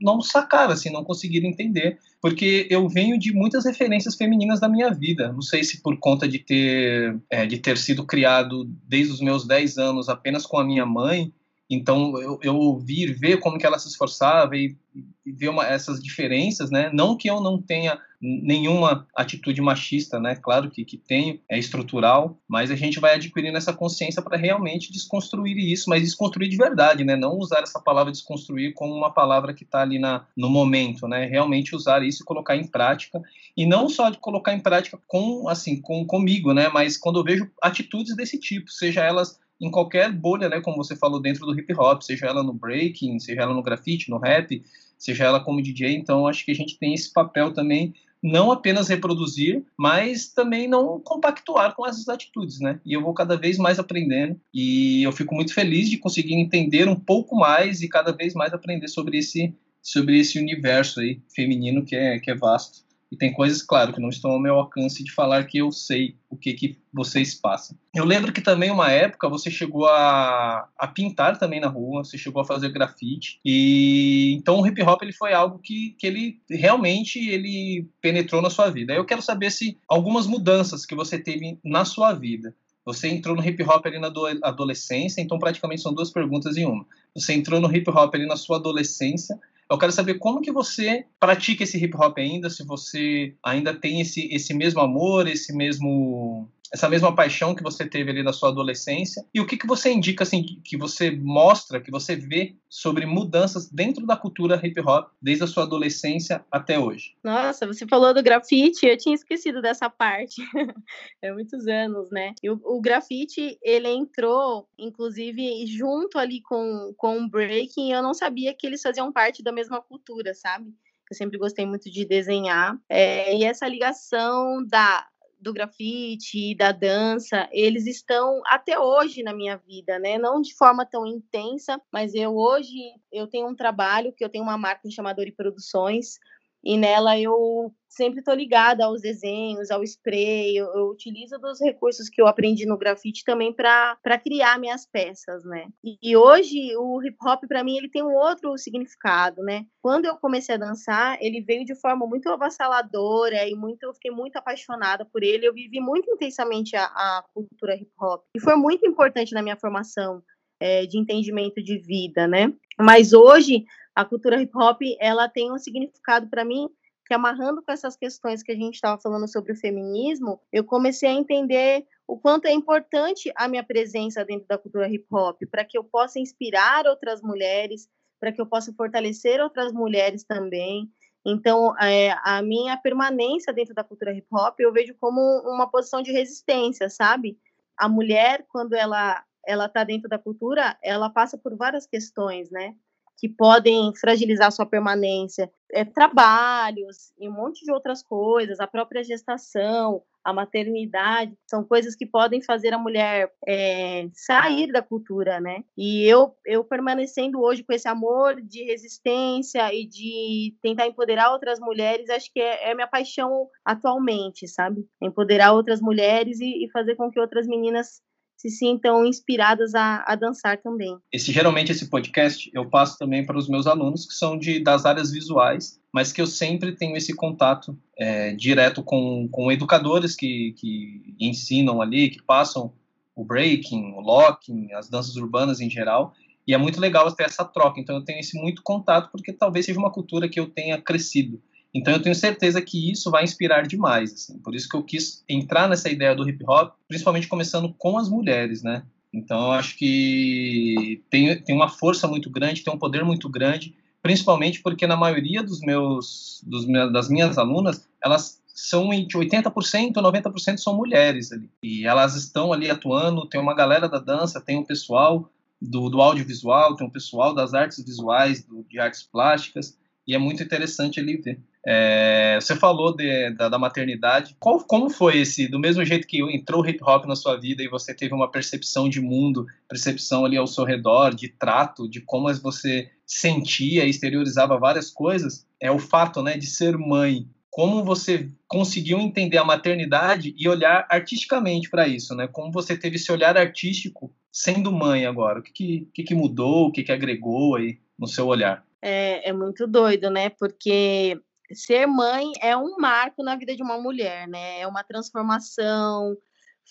não 0.00 0.20
sacar, 0.20 0.70
assim, 0.70 0.90
não 0.90 1.04
conseguir 1.04 1.44
entender. 1.44 1.98
Porque 2.20 2.66
eu 2.70 2.86
venho 2.88 3.18
de 3.18 3.32
muitas 3.32 3.64
referências 3.64 4.14
femininas 4.14 4.60
da 4.60 4.68
minha 4.68 4.90
vida. 4.90 5.32
Não 5.32 5.40
sei 5.40 5.64
se 5.64 5.82
por 5.82 5.98
conta 5.98 6.28
de 6.28 6.38
ter, 6.38 7.18
é, 7.30 7.46
de 7.46 7.58
ter 7.58 7.78
sido 7.78 8.04
criado 8.04 8.64
desde 8.86 9.12
os 9.12 9.20
meus 9.20 9.46
10 9.46 9.78
anos 9.78 10.08
apenas 10.08 10.44
com 10.44 10.58
a 10.58 10.64
minha 10.64 10.84
mãe, 10.84 11.32
então, 11.70 12.20
eu, 12.20 12.40
eu 12.42 12.56
ouvir, 12.56 13.12
ver 13.12 13.38
como 13.38 13.56
que 13.56 13.64
ela 13.64 13.78
se 13.78 13.88
esforçava 13.88 14.56
e, 14.56 14.76
e 15.24 15.30
ver 15.30 15.50
uma, 15.50 15.64
essas 15.64 16.02
diferenças, 16.02 16.68
né? 16.68 16.90
Não 16.92 17.16
que 17.16 17.30
eu 17.30 17.40
não 17.40 17.62
tenha 17.62 17.96
nenhuma 18.20 19.06
atitude 19.16 19.62
machista, 19.62 20.18
né? 20.18 20.34
Claro 20.34 20.68
que, 20.68 20.84
que 20.84 20.98
tenho, 20.98 21.40
é 21.48 21.56
estrutural, 21.56 22.36
mas 22.48 22.72
a 22.72 22.74
gente 22.74 22.98
vai 22.98 23.14
adquirindo 23.14 23.56
essa 23.56 23.72
consciência 23.72 24.20
para 24.20 24.36
realmente 24.36 24.92
desconstruir 24.92 25.56
isso, 25.56 25.88
mas 25.88 26.02
desconstruir 26.02 26.48
de 26.48 26.56
verdade, 26.56 27.04
né? 27.04 27.14
Não 27.14 27.38
usar 27.38 27.60
essa 27.60 27.80
palavra 27.80 28.10
desconstruir 28.10 28.74
como 28.74 28.92
uma 28.92 29.12
palavra 29.12 29.54
que 29.54 29.62
está 29.62 29.80
ali 29.80 30.00
na, 30.00 30.26
no 30.36 30.50
momento, 30.50 31.06
né? 31.06 31.24
Realmente 31.26 31.76
usar 31.76 32.02
isso 32.02 32.24
e 32.24 32.26
colocar 32.26 32.56
em 32.56 32.66
prática, 32.66 33.22
e 33.56 33.64
não 33.64 33.88
só 33.88 34.12
colocar 34.16 34.52
em 34.52 34.60
prática 34.60 34.98
com, 35.06 35.48
assim, 35.48 35.80
com 35.80 36.04
comigo, 36.04 36.52
né? 36.52 36.68
Mas 36.68 36.98
quando 36.98 37.20
eu 37.20 37.24
vejo 37.24 37.48
atitudes 37.62 38.16
desse 38.16 38.40
tipo, 38.40 38.70
seja 38.72 39.04
elas 39.04 39.38
em 39.60 39.70
qualquer 39.70 40.10
bolha, 40.12 40.48
né, 40.48 40.60
como 40.60 40.76
você 40.76 40.96
falou, 40.96 41.20
dentro 41.20 41.44
do 41.44 41.58
hip 41.58 41.72
hop, 41.74 42.02
seja 42.02 42.26
ela 42.26 42.42
no 42.42 42.54
breaking, 42.54 43.18
seja 43.18 43.42
ela 43.42 43.54
no 43.54 43.62
grafite, 43.62 44.10
no 44.10 44.18
rap, 44.18 44.62
seja 44.98 45.24
ela 45.24 45.40
como 45.40 45.62
DJ. 45.62 45.94
Então, 45.94 46.26
acho 46.26 46.44
que 46.44 46.50
a 46.50 46.54
gente 46.54 46.78
tem 46.78 46.94
esse 46.94 47.12
papel 47.12 47.52
também, 47.52 47.94
não 48.22 48.52
apenas 48.52 48.88
reproduzir, 48.88 49.64
mas 49.78 50.28
também 50.28 50.68
não 50.68 51.00
compactuar 51.00 51.74
com 51.74 51.86
essas 51.86 52.08
atitudes, 52.08 52.60
né? 52.60 52.78
E 52.84 52.92
eu 52.92 53.02
vou 53.02 53.14
cada 53.14 53.36
vez 53.36 53.56
mais 53.56 53.78
aprendendo 53.78 54.38
e 54.52 55.02
eu 55.02 55.12
fico 55.12 55.34
muito 55.34 55.54
feliz 55.54 55.88
de 55.88 55.96
conseguir 55.96 56.34
entender 56.34 56.86
um 56.88 56.96
pouco 56.96 57.34
mais 57.34 57.80
e 57.82 57.88
cada 57.88 58.12
vez 58.12 58.34
mais 58.34 58.52
aprender 58.52 58.88
sobre 58.88 59.18
esse 59.18 59.54
sobre 59.82 60.18
esse 60.18 60.38
universo 60.38 61.00
aí 61.00 61.22
feminino 61.34 61.82
que 61.82 61.96
é 61.96 62.18
que 62.18 62.30
é 62.30 62.34
vasto. 62.34 62.80
E 63.10 63.16
tem 63.16 63.32
coisas, 63.32 63.60
claro, 63.60 63.92
que 63.92 64.00
não 64.00 64.08
estão 64.08 64.30
ao 64.30 64.40
meu 64.40 64.54
alcance 64.54 65.02
de 65.02 65.10
falar 65.10 65.44
que 65.44 65.58
eu 65.58 65.72
sei 65.72 66.16
o 66.28 66.36
que, 66.36 66.54
que 66.54 66.78
vocês 66.92 67.34
passam. 67.34 67.76
Eu 67.94 68.04
lembro 68.04 68.32
que 68.32 68.40
também 68.40 68.70
uma 68.70 68.90
época 68.90 69.28
você 69.28 69.50
chegou 69.50 69.86
a, 69.86 70.68
a 70.78 70.86
pintar 70.86 71.36
também 71.36 71.60
na 71.60 71.66
rua, 71.66 72.04
você 72.04 72.16
chegou 72.16 72.40
a 72.40 72.44
fazer 72.44 72.70
grafite 72.70 73.40
e 73.44 74.34
então 74.34 74.60
o 74.60 74.66
hip 74.66 74.80
hop 74.82 75.02
ele 75.02 75.12
foi 75.12 75.32
algo 75.32 75.58
que, 75.58 75.96
que 75.98 76.06
ele 76.06 76.40
realmente 76.48 77.18
ele 77.18 77.88
penetrou 78.00 78.40
na 78.40 78.50
sua 78.50 78.70
vida. 78.70 78.92
Eu 78.92 79.04
quero 79.04 79.22
saber 79.22 79.50
se 79.50 79.76
algumas 79.88 80.26
mudanças 80.26 80.86
que 80.86 80.94
você 80.94 81.18
teve 81.18 81.58
na 81.64 81.84
sua 81.84 82.12
vida 82.12 82.54
você 82.84 83.08
entrou 83.08 83.36
no 83.36 83.46
hip 83.46 83.62
hop 83.62 83.86
ali 83.86 83.98
na 83.98 84.10
adolescência, 84.42 85.20
então 85.20 85.38
praticamente 85.38 85.82
são 85.82 85.92
duas 85.92 86.10
perguntas 86.10 86.56
em 86.56 86.64
uma. 86.64 86.86
Você 87.14 87.34
entrou 87.34 87.60
no 87.60 87.74
hip 87.74 87.88
hop 87.90 88.14
ali 88.14 88.26
na 88.26 88.36
sua 88.36 88.56
adolescência, 88.56 89.38
eu 89.70 89.78
quero 89.78 89.92
saber 89.92 90.14
como 90.14 90.40
que 90.42 90.50
você 90.50 91.06
pratica 91.18 91.62
esse 91.62 91.78
hip 91.78 91.96
hop 91.96 92.18
ainda, 92.18 92.50
se 92.50 92.64
você 92.64 93.34
ainda 93.42 93.72
tem 93.72 94.00
esse, 94.00 94.28
esse 94.32 94.52
mesmo 94.52 94.80
amor, 94.80 95.28
esse 95.28 95.54
mesmo 95.54 96.48
essa 96.72 96.88
mesma 96.88 97.14
paixão 97.14 97.54
que 97.54 97.62
você 97.62 97.88
teve 97.88 98.10
ali 98.10 98.22
na 98.22 98.32
sua 98.32 98.50
adolescência? 98.50 99.24
E 99.34 99.40
o 99.40 99.46
que, 99.46 99.56
que 99.56 99.66
você 99.66 99.92
indica 99.92 100.22
assim 100.22 100.44
que 100.64 100.76
você 100.76 101.10
mostra 101.10 101.80
que 101.80 101.90
você 101.90 102.14
vê 102.14 102.56
sobre 102.68 103.06
mudanças 103.06 103.68
dentro 103.68 104.06
da 104.06 104.16
cultura 104.16 104.60
hip 104.62 104.80
hop 104.80 105.10
desde 105.20 105.44
a 105.44 105.46
sua 105.46 105.64
adolescência 105.64 106.44
até 106.50 106.78
hoje? 106.78 107.16
Nossa 107.24 107.66
você 107.66 107.86
falou 107.86 108.14
do 108.14 108.22
grafite 108.22 108.86
eu 108.86 108.96
tinha 108.96 109.14
esquecido 109.14 109.60
dessa 109.60 109.90
parte. 109.90 110.40
É 111.22 111.32
muitos 111.32 111.66
anos 111.66 112.10
né? 112.10 112.34
E 112.42 112.50
o, 112.50 112.60
o 112.64 112.80
grafite 112.80 113.58
ele 113.62 113.88
entrou 113.88 114.68
inclusive 114.78 115.66
junto 115.66 116.18
ali 116.18 116.40
com 116.40 116.94
com 116.96 117.18
o 117.18 117.28
breaking 117.28 117.92
eu 117.92 118.02
não 118.02 118.14
sabia 118.14 118.54
que 118.54 118.66
eles 118.66 118.80
faziam 118.80 119.12
parte 119.12 119.42
da 119.42 119.52
mesma 119.52 119.82
cultura 119.82 120.32
sabe? 120.34 120.72
Eu 121.10 121.16
sempre 121.16 121.38
gostei 121.38 121.66
muito 121.66 121.90
de 121.90 122.04
desenhar. 122.04 122.78
É, 122.88 123.36
e 123.36 123.42
essa 123.42 123.66
ligação 123.66 124.64
da 124.64 125.04
do 125.40 125.52
grafite 125.52 126.50
e 126.50 126.54
da 126.54 126.70
dança, 126.70 127.48
eles 127.50 127.86
estão 127.86 128.42
até 128.46 128.78
hoje 128.78 129.22
na 129.22 129.32
minha 129.32 129.56
vida, 129.56 129.98
né? 129.98 130.18
Não 130.18 130.40
de 130.40 130.54
forma 130.54 130.84
tão 130.84 131.06
intensa, 131.06 131.80
mas 131.92 132.14
eu 132.14 132.36
hoje 132.36 132.76
eu 133.10 133.26
tenho 133.26 133.48
um 133.48 133.56
trabalho 133.56 134.12
que 134.12 134.24
eu 134.24 134.28
tenho 134.28 134.44
uma 134.44 134.58
marca 134.58 134.90
chamada 134.90 135.20
Ori 135.20 135.32
Produções, 135.32 136.18
e 136.64 136.76
nela 136.76 137.18
eu 137.18 137.72
sempre 137.88 138.20
estou 138.20 138.34
ligada 138.34 138.84
aos 138.84 139.00
desenhos, 139.00 139.70
ao 139.70 139.82
spray, 139.82 140.56
eu, 140.56 140.66
eu, 140.74 140.86
utilizo 140.86 141.38
dos 141.38 141.60
recursos 141.60 142.08
que 142.08 142.22
eu 142.22 142.26
aprendi 142.26 142.64
no 142.64 142.78
grafite 142.78 143.24
também 143.24 143.52
para 143.52 143.96
criar 144.22 144.58
minhas 144.58 144.86
peças, 144.86 145.44
né? 145.44 145.66
E, 145.84 145.98
e 146.00 146.16
hoje 146.16 146.74
o 146.76 147.02
hip 147.02 147.16
hop 147.26 147.42
para 147.48 147.64
mim 147.64 147.76
ele 147.76 147.90
tem 147.90 148.02
um 148.02 148.14
outro 148.14 148.56
significado, 148.56 149.42
né? 149.42 149.66
Quando 149.82 150.04
eu 150.04 150.16
comecei 150.16 150.54
a 150.54 150.58
dançar, 150.58 151.18
ele 151.20 151.40
veio 151.40 151.64
de 151.64 151.74
forma 151.74 152.06
muito 152.06 152.28
avassaladora 152.28 153.48
e 153.48 153.54
muito 153.54 153.82
eu 153.82 153.92
fiquei 153.92 154.10
muito 154.10 154.36
apaixonada 154.36 155.04
por 155.04 155.22
ele, 155.22 155.46
eu 155.46 155.52
vivi 155.52 155.80
muito 155.80 156.10
intensamente 156.10 156.76
a, 156.76 156.84
a 156.84 157.24
cultura 157.34 157.74
hip 157.74 157.90
hop. 158.00 158.22
E 158.36 158.40
foi 158.40 158.54
muito 158.54 158.86
importante 158.86 159.34
na 159.34 159.42
minha 159.42 159.56
formação 159.56 160.22
é, 160.60 160.86
de 160.86 160.98
entendimento 160.98 161.62
de 161.62 161.78
vida, 161.78 162.28
né? 162.28 162.52
Mas 162.78 163.12
hoje 163.12 163.64
a 164.00 164.04
cultura 164.04 164.40
hip 164.40 164.56
hop 164.56 164.80
ela 164.98 165.28
tem 165.28 165.52
um 165.52 165.58
significado 165.58 166.26
para 166.28 166.42
mim 166.42 166.70
que 167.06 167.12
amarrando 167.12 167.62
com 167.62 167.70
essas 167.70 167.96
questões 167.96 168.42
que 168.42 168.52
a 168.52 168.54
gente 168.54 168.74
estava 168.74 169.00
falando 169.00 169.28
sobre 169.28 169.52
o 169.52 169.56
feminismo, 169.56 170.40
eu 170.52 170.64
comecei 170.64 171.08
a 171.08 171.12
entender 171.12 171.84
o 172.06 172.16
quanto 172.16 172.46
é 172.46 172.52
importante 172.52 173.30
a 173.36 173.46
minha 173.46 173.64
presença 173.64 174.24
dentro 174.24 174.46
da 174.46 174.56
cultura 174.56 174.88
hip 174.88 175.04
hop 175.12 175.38
para 175.50 175.64
que 175.64 175.76
eu 175.76 175.84
possa 175.84 176.18
inspirar 176.18 176.86
outras 176.86 177.20
mulheres, 177.20 177.88
para 178.18 178.32
que 178.32 178.40
eu 178.40 178.46
possa 178.46 178.72
fortalecer 178.72 179.40
outras 179.40 179.72
mulheres 179.72 180.24
também. 180.24 180.88
Então, 181.26 181.76
é, 181.78 182.14
a 182.24 182.40
minha 182.40 182.76
permanência 182.78 183.52
dentro 183.52 183.74
da 183.74 183.84
cultura 183.84 184.14
hip 184.14 184.28
hop 184.32 184.58
eu 184.60 184.72
vejo 184.72 184.94
como 184.98 185.20
uma 185.44 185.70
posição 185.70 186.00
de 186.00 186.10
resistência, 186.10 186.88
sabe? 186.88 187.38
A 187.76 187.88
mulher, 187.88 188.46
quando 188.48 188.74
ela 188.74 189.22
ela 189.46 189.66
está 189.66 189.84
dentro 189.84 190.08
da 190.08 190.18
cultura, 190.18 190.78
ela 190.82 191.10
passa 191.10 191.36
por 191.36 191.56
várias 191.56 191.86
questões, 191.86 192.50
né? 192.50 192.76
Que 193.20 193.28
podem 193.28 193.94
fragilizar 193.94 194.50
sua 194.50 194.64
permanência, 194.64 195.52
é, 195.70 195.84
trabalhos 195.84 197.12
e 197.18 197.28
um 197.28 197.32
monte 197.32 197.64
de 197.64 197.70
outras 197.70 198.02
coisas, 198.02 198.58
a 198.58 198.66
própria 198.66 199.04
gestação, 199.04 200.02
a 200.24 200.32
maternidade, 200.32 201.36
são 201.46 201.62
coisas 201.62 201.94
que 201.94 202.06
podem 202.06 202.42
fazer 202.42 202.72
a 202.72 202.78
mulher 202.78 203.30
é, 203.46 204.08
sair 204.14 204.72
da 204.72 204.82
cultura, 204.82 205.38
né? 205.38 205.62
E 205.76 206.04
eu, 206.04 206.34
eu 206.46 206.64
permanecendo 206.64 207.40
hoje 207.40 207.62
com 207.62 207.72
esse 207.72 207.88
amor 207.88 208.40
de 208.40 208.64
resistência 208.64 209.72
e 209.72 209.86
de 209.86 210.56
tentar 210.62 210.86
empoderar 210.86 211.30
outras 211.32 211.60
mulheres, 211.60 212.08
acho 212.08 212.32
que 212.32 212.40
é, 212.40 212.70
é 212.70 212.74
minha 212.74 212.88
paixão 212.88 213.48
atualmente, 213.64 214.48
sabe? 214.48 214.86
Empoderar 215.00 215.52
outras 215.52 215.80
mulheres 215.80 216.40
e, 216.40 216.64
e 216.64 216.70
fazer 216.70 216.96
com 216.96 217.10
que 217.10 217.20
outras 217.20 217.46
meninas 217.46 218.02
se 218.40 218.48
sintam 218.48 219.04
inspiradas 219.04 219.74
a, 219.74 220.02
a 220.06 220.16
dançar 220.16 220.56
também. 220.56 220.96
Esse 221.12 221.30
geralmente 221.30 221.72
esse 221.72 221.90
podcast 221.90 222.50
eu 222.54 222.70
passo 222.70 222.96
também 222.96 223.26
para 223.26 223.36
os 223.36 223.46
meus 223.46 223.66
alunos 223.66 224.06
que 224.06 224.14
são 224.14 224.38
de 224.38 224.58
das 224.60 224.86
áreas 224.86 225.10
visuais, 225.10 225.78
mas 225.92 226.10
que 226.10 226.22
eu 226.22 226.26
sempre 226.26 226.72
tenho 226.72 226.96
esse 226.96 227.14
contato 227.14 227.78
é, 227.98 228.32
direto 228.32 228.82
com, 228.82 229.28
com 229.30 229.52
educadores 229.52 230.16
que, 230.16 230.54
que 230.56 231.14
ensinam 231.20 231.82
ali, 231.82 232.08
que 232.08 232.22
passam 232.22 232.72
o 233.14 233.22
breaking, 233.22 233.92
o 233.92 234.00
locking, 234.00 234.72
as 234.72 234.88
danças 234.88 235.16
urbanas 235.16 235.60
em 235.60 235.68
geral. 235.68 236.14
E 236.46 236.54
é 236.54 236.58
muito 236.58 236.80
legal 236.80 237.12
ter 237.12 237.24
essa 237.24 237.44
troca. 237.44 237.78
Então 237.78 237.96
eu 237.96 238.04
tenho 238.04 238.20
esse 238.20 238.40
muito 238.40 238.62
contato 238.62 239.10
porque 239.12 239.34
talvez 239.34 239.66
seja 239.66 239.78
uma 239.78 239.92
cultura 239.92 240.30
que 240.30 240.40
eu 240.40 240.48
tenha 240.48 240.80
crescido. 240.80 241.42
Então 241.74 241.94
eu 241.94 242.02
tenho 242.02 242.14
certeza 242.14 242.60
que 242.60 242.90
isso 242.90 243.10
vai 243.10 243.24
inspirar 243.24 243.66
demais, 243.66 244.12
assim. 244.12 244.38
Por 244.38 244.54
isso 244.54 244.68
que 244.68 244.76
eu 244.76 244.82
quis 244.82 245.24
entrar 245.28 245.68
nessa 245.68 245.88
ideia 245.88 246.14
do 246.14 246.28
hip 246.28 246.44
hop, 246.46 246.74
principalmente 246.88 247.28
começando 247.28 247.72
com 247.78 247.96
as 247.96 248.08
mulheres, 248.08 248.62
né? 248.62 248.82
Então 249.12 249.40
eu 249.46 249.52
acho 249.52 249.76
que 249.76 251.02
tem, 251.10 251.40
tem 251.42 251.54
uma 251.54 251.68
força 251.68 252.06
muito 252.06 252.30
grande, 252.30 252.62
tem 252.62 252.72
um 252.72 252.78
poder 252.78 253.04
muito 253.04 253.28
grande, 253.28 253.74
principalmente 254.02 254.60
porque 254.62 254.86
na 254.86 254.96
maioria 254.96 255.42
dos 255.42 255.60
meus, 255.60 256.42
dos 256.46 256.66
meus 256.66 256.92
das 256.92 257.08
minhas 257.08 257.38
alunas, 257.38 257.88
elas 258.02 258.40
são 258.46 258.90
de 258.90 259.16
80%, 259.16 259.92
90% 259.92 260.58
são 260.58 260.76
mulheres 260.76 261.32
ali. 261.32 261.48
E 261.62 261.86
elas 261.86 262.14
estão 262.14 262.52
ali 262.52 262.70
atuando, 262.70 263.28
tem 263.28 263.40
uma 263.40 263.54
galera 263.54 263.88
da 263.88 263.98
dança, 263.98 264.40
tem 264.40 264.58
um 264.58 264.64
pessoal 264.64 265.30
do, 265.60 265.88
do 265.88 266.00
audiovisual, 266.00 266.74
tem 266.76 266.86
um 266.86 266.90
pessoal 266.90 267.34
das 267.34 267.54
artes 267.54 267.82
visuais, 267.84 268.44
do, 268.44 268.64
de 268.68 268.78
artes 268.78 269.02
plásticas, 269.02 269.78
e 270.06 270.14
é 270.14 270.18
muito 270.18 270.42
interessante 270.42 270.98
ali 271.00 271.16
ver. 271.16 271.40
É, 271.66 272.38
você 272.40 272.56
falou 272.56 272.94
de, 272.96 273.30
da, 273.34 273.48
da, 273.48 273.58
maternidade. 273.58 274.34
Qual, 274.38 274.60
como 274.64 274.88
foi 274.88 275.18
esse? 275.18 275.46
Do 275.46 275.58
mesmo 275.58 275.84
jeito 275.84 276.06
que 276.06 276.22
entrou 276.34 276.62
o 276.62 276.68
hip 276.68 276.82
hop 276.82 277.04
na 277.04 277.14
sua 277.14 277.36
vida 277.36 277.62
e 277.62 277.68
você 277.68 277.94
teve 277.94 278.14
uma 278.14 278.30
percepção 278.30 278.88
de 278.88 279.00
mundo, 279.00 279.46
percepção 279.68 280.24
ali 280.24 280.36
ao 280.36 280.46
seu 280.46 280.64
redor, 280.64 281.14
de 281.14 281.28
trato, 281.28 281.88
de 281.88 282.00
como 282.00 282.32
você 282.34 282.90
sentia 283.06 283.84
e 283.84 283.90
exteriorizava 283.90 284.58
várias 284.58 284.90
coisas, 284.90 285.46
é 285.60 285.70
o 285.70 285.78
fato 285.78 286.22
né, 286.22 286.36
de 286.36 286.46
ser 286.46 286.78
mãe. 286.78 287.26
Como 287.50 287.84
você 287.84 288.30
conseguiu 288.46 288.98
entender 289.00 289.36
a 289.36 289.44
maternidade 289.44 290.34
e 290.38 290.48
olhar 290.48 290.86
artisticamente 290.88 291.68
para 291.68 291.88
isso, 291.88 292.14
né? 292.14 292.28
Como 292.28 292.52
você 292.52 292.76
teve 292.76 292.94
esse 292.94 293.10
olhar 293.10 293.36
artístico 293.36 294.14
sendo 294.32 294.70
mãe 294.70 295.04
agora? 295.04 295.40
O 295.40 295.42
que, 295.42 295.88
que, 295.92 296.04
que 296.04 296.14
mudou? 296.14 296.68
O 296.68 296.72
que, 296.72 296.84
que 296.84 296.92
agregou 296.92 297.56
aí 297.56 297.78
no 297.98 298.06
seu 298.06 298.28
olhar? 298.28 298.64
É, 298.80 299.28
é 299.28 299.32
muito 299.32 299.66
doido, 299.66 300.08
né? 300.08 300.30
Porque 300.30 301.20
ser 301.52 301.86
mãe 301.86 302.32
é 302.40 302.56
um 302.56 302.76
marco 302.78 303.22
na 303.22 303.36
vida 303.36 303.54
de 303.54 303.62
uma 303.62 303.78
mulher, 303.78 304.28
né? 304.28 304.60
É 304.60 304.66
uma 304.66 304.84
transformação 304.84 306.16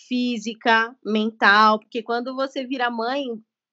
física, 0.07 0.95
mental, 1.03 1.79
porque 1.79 2.01
quando 2.01 2.35
você 2.35 2.65
vira 2.65 2.89
mãe, 2.89 3.25